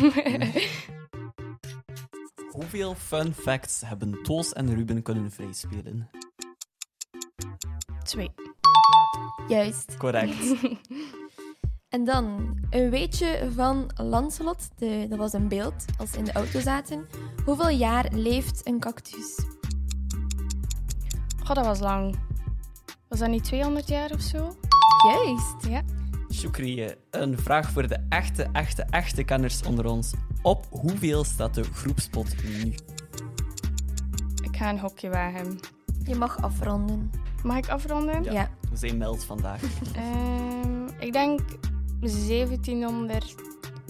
Hoeveel 2.52 2.96
fun 2.96 3.34
facts 3.34 3.82
hebben 3.86 4.24
Toos 4.24 4.54
en 4.54 4.76
Ruben 4.76 5.02
kunnen 5.02 5.32
vrijspelen? 5.32 6.10
Twee. 8.04 8.32
Juist. 9.50 9.98
Correct. 9.98 10.36
En 11.90 12.04
dan 12.06 12.58
een 12.70 12.90
weetje 12.90 13.50
van 13.56 13.92
Lancelot. 13.96 14.70
De, 14.76 15.06
dat 15.10 15.18
was 15.18 15.34
een 15.34 15.48
beeld 15.48 15.86
als 15.98 16.12
ze 16.12 16.18
in 16.18 16.24
de 16.24 16.32
auto 16.32 16.60
zaten. 16.60 17.08
Hoeveel 17.46 17.70
jaar 17.70 18.06
leeft 18.12 18.68
een 18.68 18.80
cactus? 18.80 19.40
Goh, 21.44 21.56
dat 21.56 21.66
was 21.66 21.80
lang. 21.80 22.16
Was 23.08 23.20
dat 23.20 23.30
niet 23.30 23.44
200 23.44 23.88
jaar 23.88 24.12
of 24.12 24.22
zo? 24.22 24.56
Juist. 25.08 25.68
Ja. 25.68 25.82
Shukri, 26.34 26.94
een 27.10 27.38
vraag 27.38 27.72
voor 27.72 27.88
de 27.88 28.06
echte, 28.10 28.50
echte, 28.52 28.84
echte 28.90 29.24
kenners 29.24 29.64
onder 29.64 29.86
ons. 29.86 30.14
Op 30.42 30.66
hoeveel 30.70 31.24
staat 31.24 31.54
de 31.54 31.64
groepspot 31.64 32.36
nu? 32.44 32.74
Ik 34.44 34.58
ga 34.58 34.70
een 34.70 34.80
hokje 34.80 35.10
wagen. 35.10 35.60
Je 36.04 36.16
mag 36.16 36.42
afronden. 36.42 37.12
Mag 37.44 37.58
ik 37.58 37.70
afronden? 37.70 38.24
Ja. 38.24 38.32
Ja. 38.32 38.50
We 38.70 38.78
zijn 38.78 38.98
mild 38.98 39.24
vandaag. 39.26 39.62
Ehm, 39.96 40.88
ik 41.00 41.14
denk 41.14 41.40
1700. 42.02 43.36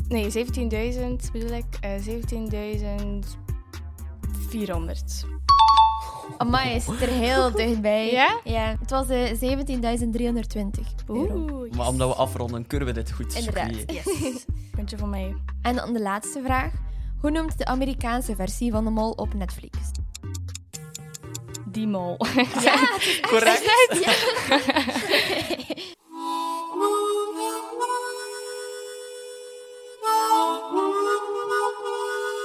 Nee, 0.07 0.31
17.000 0.31 1.31
bedoel 1.31 1.51
ik. 1.57 1.65
eh 1.81 1.91
17.400. 2.07 2.13
Amai, 6.37 6.73
je 6.73 6.79
zit 6.79 7.01
er 7.01 7.07
heel 7.07 7.51
dichtbij. 7.55 8.11
Ja? 8.11 8.39
Ja. 8.43 8.75
Het 8.79 8.89
was 8.89 9.09
eh 9.09 9.31
17.320 9.31 9.37
euro. 11.07 11.07
Oeh, 11.07 11.71
Maar 11.75 11.87
omdat 11.87 12.07
we 12.09 12.15
afronden, 12.15 12.67
kunnen 12.67 12.87
we 12.87 12.93
dit 12.93 13.11
goed. 13.11 13.35
Inderdaad. 13.35 13.91
Yes. 13.91 14.45
Puntje 14.75 14.97
voor 14.97 15.07
mij. 15.07 15.35
En 15.61 15.75
dan 15.75 15.93
de 15.93 16.01
laatste 16.01 16.41
vraag. 16.43 16.71
Hoe 17.21 17.31
noemt 17.31 17.57
de 17.57 17.65
Amerikaanse 17.65 18.35
versie 18.35 18.71
van 18.71 18.83
de 18.83 18.89
mol 18.89 19.11
op 19.11 19.33
Netflix? 19.33 19.77
Die 21.79 21.87
mol. 21.87 22.17
Ja, 22.67 22.75
Correct. 23.21 23.63
ja. 24.03 24.13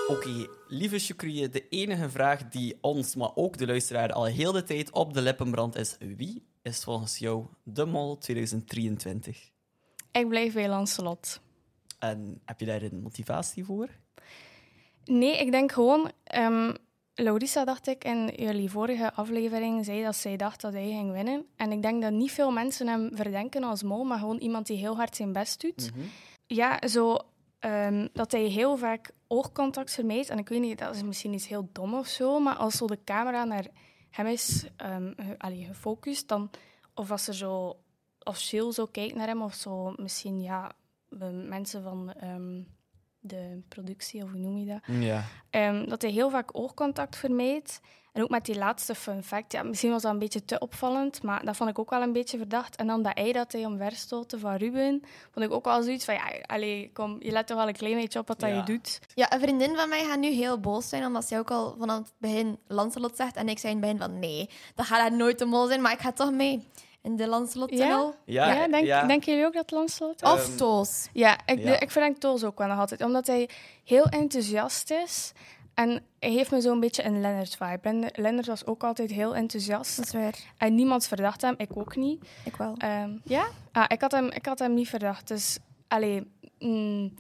Oké, 0.07 0.47
lieve 0.69 0.99
Shukri, 0.99 1.49
de 1.49 1.69
enige 1.69 2.11
vraag 2.11 2.49
die 2.49 2.79
ons, 2.81 3.15
maar 3.15 3.31
ook 3.35 3.59
de 3.59 3.67
luisteraar, 3.67 4.13
al 4.13 4.25
heel 4.25 4.53
de 4.53 4.63
tijd 4.63 4.93
op 4.93 5.15
de 5.15 5.23
lippen 5.23 5.51
brandt 5.51 5.77
is: 5.77 5.97
wie 5.99 6.47
is 6.63 6.85
volgens 6.85 7.19
jou 7.19 7.47
de 7.63 7.85
mol 7.85 8.19
2023? 8.19 9.51
ik 10.13 10.29
blijf 10.29 10.53
bij 10.55 10.69
Lancelot. 10.69 11.41
En 11.99 12.41
heb 12.45 12.61
je 12.61 12.67
daar 12.67 12.83
een 12.83 13.01
motivatie 13.03 13.65
voor? 13.65 13.89
Nee, 15.05 15.39
ik 15.39 15.51
denk 15.51 15.73
gewoon... 15.73 16.11
ehm 16.25 16.73
Laurissa, 17.15 17.65
dacht 17.65 17.87
ik, 17.87 18.05
in 18.05 18.27
jullie 18.37 18.71
vorige 18.71 19.13
aflevering 19.13 19.85
zei 19.85 20.03
dat 20.03 20.17
zij 20.17 20.37
dacht 20.37 20.61
dat 20.61 20.73
hij 20.73 20.87
ging 20.89 21.13
winnen. 21.13 21.47
En 21.57 21.73
ik 21.73 21.83
denk 21.83 22.03
dat 22.03 22.13
niet 22.13 22.31
veel 22.33 22.51
mensen 22.51 22.87
hem 22.87 23.11
verdenken 23.17 23.63
als 23.65 23.83
mol, 23.83 24.05
maar 24.05 24.19
gewoon 24.19 24.39
iemand 24.39 24.67
die 24.67 24.77
heel 24.77 24.97
hard 24.97 25.17
zijn 25.17 25.33
best 25.33 25.61
doet. 25.61 25.91
Ja, 26.47 26.89
zo 26.89 27.17
ehm, 27.59 28.09
dat 28.13 28.33
hij 28.33 28.43
heel 28.45 28.77
vaak 28.77 29.11
oogcontact 29.27 29.91
vermijdt. 29.93 30.29
En 30.29 30.39
ik 30.39 30.49
weet 30.49 30.61
niet, 30.61 30.79
dat 30.79 30.95
is 30.95 31.03
misschien 31.03 31.33
iets 31.33 31.49
heel 31.49 31.69
dom 31.73 31.95
of 31.95 32.07
zo, 32.07 32.41
maar 32.41 32.57
als 32.57 32.75
zo 32.77 32.87
de 32.87 32.99
camera 33.05 33.45
naar 33.45 33.67
hem 34.11 34.27
is 34.27 34.67
ehm, 34.77 35.13
ge- 35.17 35.39
allee, 35.39 35.65
gefocust, 35.65 36.29
dan, 36.29 36.51
of 36.95 37.11
als 37.11 37.29
er 37.29 37.35
zo 37.35 37.77
officieel 38.23 38.73
zo 38.73 38.87
kijkt 38.87 39.15
naar 39.15 39.27
hem, 39.27 39.43
of 39.43 39.55
zo 39.55 39.95
misschien 39.97 40.41
ja, 40.41 40.73
mensen 41.49 41.83
van 41.83 42.13
ehm, 42.13 42.63
de 43.27 43.61
productie, 43.69 44.23
of 44.23 44.31
hoe 44.31 44.41
noem 44.41 44.57
je 44.57 44.67
dat? 44.67 44.97
Ja. 45.01 45.25
Ehm, 45.51 45.89
dat 45.89 46.03
hij 46.03 46.11
heel 46.11 46.31
vaak 46.31 46.51
oogcontact 46.53 47.17
vermijdt. 47.17 47.81
En 48.13 48.23
ook 48.23 48.29
met 48.29 48.45
die 48.45 48.59
laatste 48.59 48.95
fun 48.95 49.23
fact. 49.23 49.53
Ja, 49.53 49.63
misschien 49.63 49.91
was 49.91 50.03
dat 50.03 50.13
een 50.13 50.19
beetje 50.19 50.45
te 50.45 50.59
opvallend, 50.59 51.23
maar 51.23 51.45
dat 51.45 51.57
vond 51.57 51.71
ik 51.71 51.79
ook 51.79 51.91
wel 51.91 52.03
een 52.03 52.13
beetje 52.13 52.39
verdacht. 52.39 52.77
En 52.77 52.87
dan 52.87 53.03
dat 53.03 53.15
ei 53.17 53.33
dat 53.33 53.53
hij 53.53 53.65
omverstootte 53.65 54.39
van 54.39 54.55
Ruben, 54.55 55.03
vond 55.31 55.47
ik 55.47 55.53
ook 55.53 55.65
wel 55.65 55.83
zoiets 55.83 56.05
van... 56.05 56.15
Ja, 56.15 56.25
allee, 56.47 56.91
kom, 56.93 57.17
je 57.21 57.31
let 57.31 57.47
toch 57.47 57.57
wel 57.57 57.69
een 57.69 57.75
klein 57.75 57.95
beetje 57.95 58.19
op 58.19 58.29
wat 58.29 58.41
dat 58.41 58.51
je 58.51 58.63
doet. 58.65 59.01
Ja, 59.15 59.33
een 59.33 59.41
vriendin 59.41 59.77
van 59.77 59.89
mij 59.89 60.05
gaat 60.05 60.19
nu 60.19 60.31
heel 60.31 60.61
boos 60.61 60.89
zijn, 60.89 61.07
omdat 61.07 61.25
zij 61.25 61.39
ook 61.39 61.51
al 61.51 61.77
vanaf 61.79 61.99
het 61.99 62.13
begin 62.19 62.59
Lancelot 62.67 63.17
zegt. 63.17 63.37
En 63.37 63.49
ik 63.49 63.59
zei 63.59 63.75
in 63.75 63.83
het 63.83 63.91
begin 63.91 64.11
van, 64.11 64.19
nee, 64.19 64.51
dat 64.75 64.87
gaat 64.87 65.01
haar 65.01 65.17
nooit 65.17 65.39
de 65.39 65.45
mol 65.45 65.67
zijn, 65.67 65.81
maar 65.81 65.93
ik 65.93 66.01
ga 66.01 66.13
toch 66.13 66.33
mee. 66.33 66.67
In 67.05 67.17
de 67.17 67.27
Lancelot-tunnel. 67.29 68.15
Ja, 68.25 68.53
Ja, 68.53 68.69
denk, 68.69 68.87
ja. 68.87 69.07
denken 69.07 69.33
jullie 69.33 69.47
ook 69.47 69.53
dat 69.55 69.71
Lancelot? 69.71 70.23
Of 70.23 70.49
Ehm, 70.49 70.57
Toos. 70.57 71.09
Ja, 71.13 71.39
ik, 71.47 71.59
Ja. 71.59 71.81
ik 71.81 71.91
verdenk 71.91 72.17
Toos 72.17 72.45
ook 72.45 72.59
wel 72.59 72.69
nog 72.69 72.79
altijd. 72.79 73.03
Omdat 73.05 73.27
hij 73.27 73.49
heel 73.85 74.05
enthousiast 74.05 74.91
is. 74.91 75.33
En 75.75 75.89
hij 76.19 76.31
heeft 76.31 76.51
me 76.51 76.61
zo'n 76.61 76.81
beetje 76.81 77.05
een 77.05 77.21
Lennart-vibe. 77.21 77.89
En 77.89 78.11
Lennart 78.15 78.47
was 78.47 78.67
ook 78.67 78.85
altijd 78.85 79.11
heel 79.11 79.35
enthousiast. 79.35 79.97
Dat 79.97 80.05
is 80.07 80.13
waar. 80.13 80.35
En 80.59 80.75
niemand 80.75 81.07
verdacht 81.07 81.43
hem, 81.43 81.55
ik 81.57 81.77
ook 81.77 81.97
niet. 81.97 82.25
Ik 82.45 82.57
wel. 82.57 82.75
Ehm, 82.79 83.11
ja? 83.25 83.47
Ah, 83.73 83.85
ik, 83.89 84.01
had 84.01 84.13
hem, 84.13 84.31
ik 84.31 84.47
had 84.47 84.59
hem 84.59 84.75
niet 84.75 84.89
verdacht. 84.89 85.29
Dus, 85.29 85.59
allee, 85.89 86.31
mm, 86.59 87.15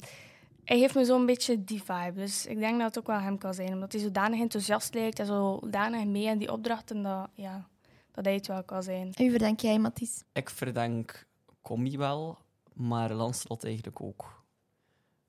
hij 0.64 0.79
heeft 0.79 0.94
me 0.94 1.05
zo'n 1.05 1.27
beetje 1.27 1.64
die 1.64 1.83
vibe. 1.85 2.12
Dus 2.20 2.47
ik 2.47 2.59
denk 2.59 2.77
dat 2.79 2.87
het 2.87 2.99
ook 2.99 3.07
wel 3.07 3.18
hem 3.20 3.38
kan 3.38 3.55
zijn. 3.55 3.73
Omdat 3.73 3.92
hij 3.92 4.01
zodanig 4.01 4.40
enthousiast 4.40 4.94
lijkt 4.94 5.18
en 5.18 5.27
zodanig 5.27 6.05
mee 6.05 6.25
in 6.25 6.38
die 6.38 6.53
opdrachten, 6.53 7.03
dat, 7.03 7.29
ja, 7.35 7.66
dat 8.14 8.24
hij 8.24 8.35
het 8.35 8.46
wel 8.46 8.64
kan 8.64 8.83
zijn. 8.83 9.07
En 9.07 9.12
wie 9.16 9.31
verdenk 9.31 9.61
jij, 9.61 9.79
Mathies? 9.79 10.22
Ik 10.33 10.50
verdenk 10.50 11.27
Commie 11.62 11.98
wel, 11.98 12.38
maar 12.72 13.12
Lancelot 13.12 13.64
eigenlijk 13.64 14.00
ook. 14.00 14.42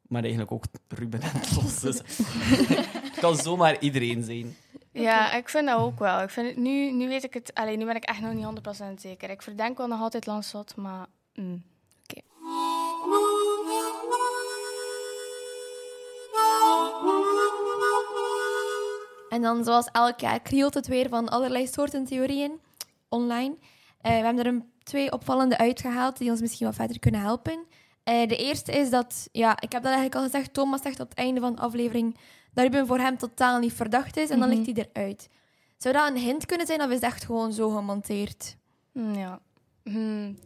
Maar 0.01 0.21
eigenlijk 0.21 0.51
ook 0.51 0.63
Ruben 0.87 1.21
en 1.21 1.41
Tos. 1.53 1.79
Dus 1.79 1.97
het 3.03 3.19
kan 3.19 3.35
zomaar 3.35 3.79
iedereen 3.79 4.23
zijn. 4.23 4.55
Ja, 4.91 5.33
ik 5.33 5.49
vind 5.49 5.65
dat 5.65 5.79
ook 5.79 5.99
wel. 5.99 6.21
Ik 6.21 6.29
vind 6.29 6.47
het, 6.47 6.57
nu, 6.57 6.91
nu 6.91 7.07
weet 7.07 7.23
ik 7.23 7.33
het... 7.33 7.53
Alleen 7.53 7.79
nu 7.79 7.85
ben 7.85 7.95
ik 7.95 8.03
echt 8.03 8.21
nog 8.21 8.33
niet 8.33 8.85
100% 8.89 8.93
zeker. 8.95 9.29
Ik 9.29 9.41
verdenk 9.41 9.77
wel 9.77 9.87
nog 9.87 10.01
altijd 10.01 10.25
Lancelot, 10.25 10.75
maar... 10.75 11.05
mm. 11.33 11.63
En 19.29 19.41
dan, 19.41 19.63
zoals 19.63 19.89
elk 19.91 20.19
jaar, 20.19 20.39
krioelt 20.39 20.73
het 20.73 20.87
weer 20.87 21.09
van 21.09 21.29
allerlei 21.29 21.67
soorten 21.67 22.05
theorieën 22.05 22.59
online. 23.09 23.55
Eh, 24.01 24.11
we 24.17 24.25
hebben 24.25 24.45
er 24.45 24.53
een, 24.53 24.71
twee 24.83 25.11
opvallende 25.11 25.57
uitgehaald 25.57 26.17
die 26.17 26.29
ons 26.31 26.41
misschien 26.41 26.65
wat 26.65 26.75
verder 26.75 26.99
kunnen 26.99 27.21
helpen. 27.21 27.65
Eh, 28.03 28.27
de 28.27 28.37
eerste 28.37 28.71
is 28.71 28.89
dat, 28.89 29.29
ja, 29.31 29.51
ik 29.51 29.71
heb 29.71 29.83
dat 29.83 29.91
eigenlijk 29.91 30.15
al 30.15 30.21
gezegd, 30.23 30.53
Thomas 30.53 30.81
zegt 30.81 30.99
op 30.99 31.09
het 31.09 31.17
einde 31.17 31.39
van 31.41 31.55
de 31.55 31.61
aflevering 31.61 32.17
dat 32.53 32.63
Ruben 32.63 32.87
voor 32.87 32.99
hem 32.99 33.17
totaal 33.17 33.59
niet 33.59 33.73
verdacht 33.73 34.17
is 34.17 34.29
en 34.29 34.39
dan 34.39 34.49
Mhm. 34.49 34.57
ligt 34.61 34.77
hij 34.77 34.87
eruit. 34.93 35.29
Zou 35.77 35.93
dat 35.93 36.09
een 36.09 36.17
hint 36.17 36.45
kunnen 36.45 36.67
zijn 36.67 36.81
of 36.81 36.87
is 36.87 36.93
het 36.93 37.03
echt 37.03 37.25
gewoon 37.25 37.53
zo 37.53 37.69
gemonteerd? 37.69 38.55
Mm, 38.91 39.13
Ja. 39.15 39.39
Hmm. 39.83 40.37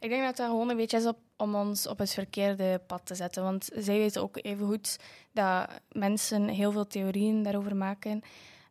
Ik 0.00 0.08
denk 0.10 0.24
dat 0.24 0.36
dat 0.36 0.46
gewoon 0.48 0.70
een 0.70 0.76
beetje 0.76 0.96
is 0.96 1.06
op, 1.06 1.18
om 1.36 1.54
ons 1.54 1.86
op 1.86 1.98
het 1.98 2.12
verkeerde 2.12 2.80
pad 2.86 3.06
te 3.06 3.14
zetten. 3.14 3.42
Want 3.42 3.68
zij 3.74 3.96
weten 3.98 4.22
ook 4.22 4.36
even 4.42 4.66
goed 4.66 4.96
dat 5.32 5.68
mensen 5.92 6.48
heel 6.48 6.72
veel 6.72 6.86
theorieën 6.86 7.42
daarover 7.42 7.76
maken. 7.76 8.20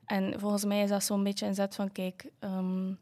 En 0.05 0.39
volgens 0.39 0.65
mij 0.65 0.83
is 0.83 0.89
dat 0.89 1.03
zo'n 1.03 1.23
beetje 1.23 1.45
een 1.45 1.55
zet 1.55 1.75
van: 1.75 1.91
kijk, 1.91 2.29
ehm, 2.39 2.93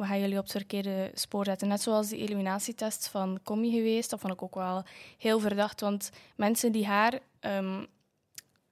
we 0.00 0.06
gaan 0.06 0.20
jullie 0.20 0.36
op 0.38 0.42
het 0.42 0.52
verkeerde 0.52 1.10
spoor 1.14 1.44
zetten. 1.44 1.68
Net 1.68 1.80
zoals 1.82 2.08
die 2.08 2.18
eliminatietest 2.18 3.08
van 3.08 3.40
Commie 3.42 3.72
geweest. 3.72 4.10
Dat 4.10 4.20
vond 4.20 4.32
ik 4.32 4.42
ook 4.42 4.54
wel 4.54 4.82
heel 5.18 5.40
verdacht. 5.40 5.80
Want 5.80 6.10
mensen 6.36 6.72
die 6.72 6.86
haar 6.86 7.18
ehm, 7.40 7.84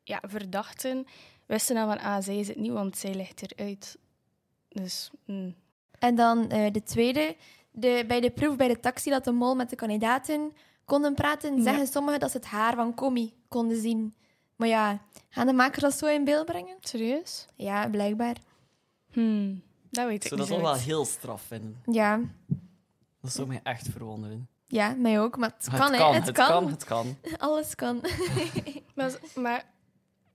ja, 0.03 0.21
verdachten, 0.27 1.07
wisten 1.47 1.75
dan 1.75 1.87
van: 1.89 1.99
ah, 2.01 2.23
zij 2.23 2.39
is 2.39 2.49
het 2.49 2.57
niet, 2.57 2.71
want 2.73 2.97
zij 2.97 3.15
ligt 3.15 3.53
eruit. 3.53 3.99
Dus. 4.69 5.11
mm. 5.25 5.55
En 5.99 6.15
dan 6.15 6.51
eh, 6.51 6.73
de 6.73 6.83
tweede. 6.83 7.37
De, 7.71 8.05
bij 8.07 8.21
de 8.21 8.31
proef 8.31 8.57
bij 8.57 8.69
de 8.69 8.81
taxi 8.81 9.11
dat 9.11 9.25
de 9.25 9.33
mol 9.33 9.55
met 9.55 9.71
de 9.71 9.77
kandidaten 9.77 10.53
konden 10.85 11.15
praten, 11.15 11.57
Ja. 11.57 11.63
zeggen 11.63 11.87
sommigen 11.87 12.21
dat 12.21 12.31
ze 12.31 12.37
het 12.37 12.47
haar 12.47 12.75
van 12.75 12.95
Commie 12.95 13.35
konden 13.49 13.81
zien. 13.81 14.15
Maar 14.57 14.69
ja, 14.69 15.03
gaan 15.29 15.47
de 15.47 15.53
makers 15.53 15.83
dat 15.83 15.95
zo 15.99 16.07
in 16.07 16.25
beeld 16.25 16.47
brengen? 16.47 16.77
Serieus? 16.81 17.47
Ja, 17.57 17.89
blijkbaar. 17.89 18.37
Hmm, 19.13 19.63
dat 19.91 20.07
weet 20.07 20.23
Ik 20.25 20.29
zou 20.29 20.41
dat 20.41 20.49
niet. 20.51 20.61
wel 20.61 20.75
heel 20.75 21.05
straf 21.05 21.43
vinden. 21.43 21.83
Ja, 21.87 22.21
Dat 23.21 23.33
zou 23.33 23.47
mij 23.47 23.61
echt 23.63 23.89
verwonderen. 23.91 24.49
ja 24.67 24.95
mij 24.95 25.21
ook. 25.21 25.37
Maar 25.37 25.55
het 25.59 25.69
Maar 25.71 25.79
kan, 25.81 25.93
het 25.93 25.99
hè. 26.01 26.03
kan, 26.05 26.15
Het, 26.15 26.27
het 26.27 26.35
kan. 26.37 26.47
kan, 26.49 26.71
het 26.71 26.85
kan. 26.85 27.17
Alles 27.49 27.75
kan. 27.75 28.01
Maar, 28.95 29.19
maar 29.35 29.65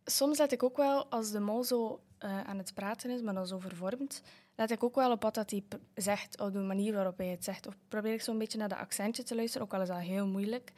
soms 0.06 0.38
let 0.38 0.52
ik 0.52 0.64
ook 0.64 0.78
wel, 0.78 1.06
als 1.06 1.32
de 1.32 1.40
mol 1.40 1.64
zo 1.64 2.00
eh, 2.18 2.42
aan 2.42 2.58
het 2.58 2.74
praten 2.74 3.10
is, 3.10 3.22
maar 3.22 3.34
dan 3.34 3.48
zo 3.48 3.60
vervormd, 3.60 4.22
let 4.56 4.72
ik 4.72 4.84
ook 4.84 4.96
wel 4.96 5.12
op 5.12 5.22
wat 5.24 5.34
dat 5.34 5.50
hij 5.52 5.64
p- 5.68 5.80
zegt, 5.96 6.40
op 6.42 6.54
de 6.54 6.60
manier 6.60 6.94
waarop 6.94 7.18
hij 7.18 7.28
het 7.28 7.44
zegt. 7.44 7.68
Of 7.68 7.74
probeer 7.88 8.14
ik 8.14 8.22
zo'n 8.22 8.38
beetje 8.38 8.58
naar 8.58 8.70
dat 8.70 8.78
accentje 8.78 9.24
te 9.24 9.36
luisteren, 9.36 9.68
ook 9.68 9.74
al 9.74 9.82
is 9.82 9.88
dat 9.88 9.98
heel 9.98 10.28
moeilijk. 10.28 10.72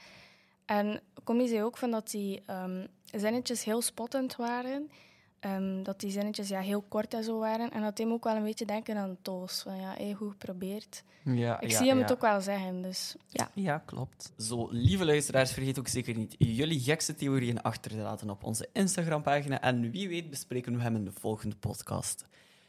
En 0.65 1.01
Commie 1.23 1.47
zei 1.47 1.63
ook 1.63 1.77
van 1.77 1.91
dat 1.91 2.09
die 2.11 2.41
ehm, 2.45 2.88
zinnetjes 3.11 3.63
heel 3.63 3.81
spottend 3.81 4.35
waren. 4.35 4.91
Ehm, 5.39 5.84
dat 5.84 6.00
die 6.00 6.12
zinnetjes 6.12 6.48
ja, 6.48 6.60
heel 6.60 6.82
kort 6.82 7.13
en 7.13 7.24
zo 7.24 7.39
waren. 7.39 7.71
En 7.71 7.82
dat 7.82 7.98
hij 7.98 8.06
hem 8.06 8.15
ook 8.15 8.24
wel 8.24 8.36
een 8.36 8.43
beetje 8.43 8.65
denken 8.65 8.98
aan 8.98 9.17
Toos. 9.21 9.62
Van 9.62 9.80
ja, 9.80 9.93
hey, 9.98 10.13
goed 10.13 10.32
geprobeerd. 10.32 11.04
Ja, 11.24 11.62
Ik 11.62 11.69
ja, 11.69 11.78
zie 11.78 11.88
hem 11.88 11.98
ja. 11.98 12.02
het 12.02 12.12
ook 12.12 12.21
wel 12.21 12.41
zeggen, 12.41 12.82
dus... 12.82 13.15
Ja, 13.54 13.78
klopt. 13.78 14.34
Zo, 14.38 14.67
lieve 14.71 15.06
luisteraars, 15.06 15.52
vergeet 15.52 15.80
ook 15.80 15.88
zeker 15.88 16.15
niet 16.15 16.36
jullie 16.38 16.80
gekste 16.80 17.15
theorieën 17.15 17.62
achter 17.62 17.91
te 17.91 17.98
laten 17.98 18.30
op 18.30 18.43
onze 18.43 18.69
Instagram-pagina. 18.74 19.62
En 19.62 19.91
wie 19.91 20.08
weet 20.08 20.30
bespreken 20.30 20.76
we 20.76 20.82
hem 20.82 20.95
in 20.95 21.06
de 21.06 21.12
volgende 21.12 21.56
podcast. 21.56 22.26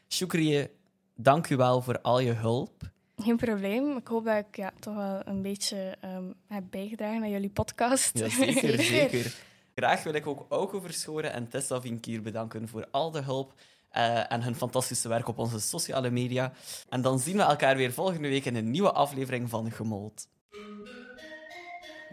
Shukriye, 0.08 0.70
dank 1.14 1.48
u 1.48 1.56
wel 1.56 1.80
voor 1.82 2.00
al 2.00 2.20
je 2.20 2.32
hulp. 2.32 2.90
Geen 3.16 3.36
probleem. 3.36 3.96
Ik 3.96 4.06
hoop 4.06 4.24
dat 4.24 4.36
ik 4.36 4.56
ja, 4.56 4.72
toch 4.80 4.94
wel 4.94 5.20
een 5.24 5.42
beetje 5.42 5.96
ehm, 6.00 6.32
heb 6.46 6.64
bijgedragen 6.70 7.22
aan 7.22 7.30
jullie 7.30 7.50
podcast. 7.50 8.18
Ja, 8.18 8.28
zeker, 8.28 8.82
zeker. 8.98 9.34
Graag 9.78 10.02
wil 10.02 10.14
ik 10.14 10.26
ook 10.26 10.46
Auke 10.48 10.80
Verschoren 10.80 11.32
en 11.32 11.48
Tessa 11.48 11.80
Vinkier 11.80 12.22
bedanken 12.22 12.68
voor 12.68 12.86
al 12.90 13.10
de 13.10 13.20
hulp 13.20 13.52
eh, 13.90 14.32
en 14.32 14.42
hun 14.42 14.54
fantastische 14.54 15.08
werk 15.08 15.28
op 15.28 15.38
onze 15.38 15.60
sociale 15.60 16.10
media. 16.10 16.52
En 16.88 17.02
dan 17.02 17.18
zien 17.18 17.36
we 17.36 17.42
elkaar 17.42 17.76
weer 17.76 17.92
volgende 17.92 18.28
week 18.28 18.44
in 18.44 18.56
een 18.56 18.70
nieuwe 18.70 18.92
aflevering 18.92 19.50
van 19.50 19.70
Gemold. 19.70 20.28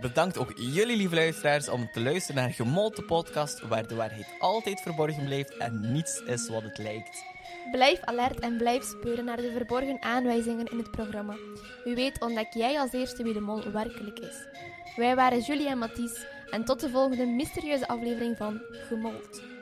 Bedankt 0.02 0.38
ook 0.38 0.54
jullie, 0.56 0.98
lieve 0.98 1.16
luisteraars, 1.16 1.70
om 1.70 1.92
te 1.92 2.02
luisteren 2.02 2.42
naar 2.42 2.54
Gemold, 2.54 2.96
de 2.96 3.04
podcast 3.04 3.68
waar 3.68 3.88
de 3.88 3.96
waarheid 3.96 4.28
altijd 4.40 4.82
verborgen 4.82 5.26
blijft 5.26 5.58
en 5.58 5.92
niets 5.92 6.22
is 6.22 6.50
wat 6.50 6.64
het 6.64 6.78
lijkt. 6.78 7.24
Blijf 7.72 8.00
alert 8.00 8.40
en 8.40 8.58
blijf 8.58 8.84
speuren 8.84 9.26
naar 9.26 9.38
de 9.38 9.52
verborgen 9.52 10.02
aanwijzingen 10.02 10.72
in 10.72 10.78
het 10.78 10.92
programma. 10.92 11.36
Wie 11.84 11.96
weet 11.96 12.22
ontdek 12.22 12.54
jij 12.54 12.80
als 12.80 12.94
eerste 12.94 13.24
wie 13.24 13.34
de 13.34 13.40
mol 13.40 13.72
werkelijk 13.72 14.20
is. 14.20 14.48
Wij 14.96 15.16
waren 15.16 15.40
Julie 15.40 15.68
en 15.68 15.78
Mathies 15.78 16.26
en 16.50 16.66
tot 16.66 16.80
de 16.80 16.90
volgende 16.90 17.26
mysterieuze 17.26 17.88
aflevering 17.88 18.38
van 18.38 18.62
Gemold. 18.70 19.53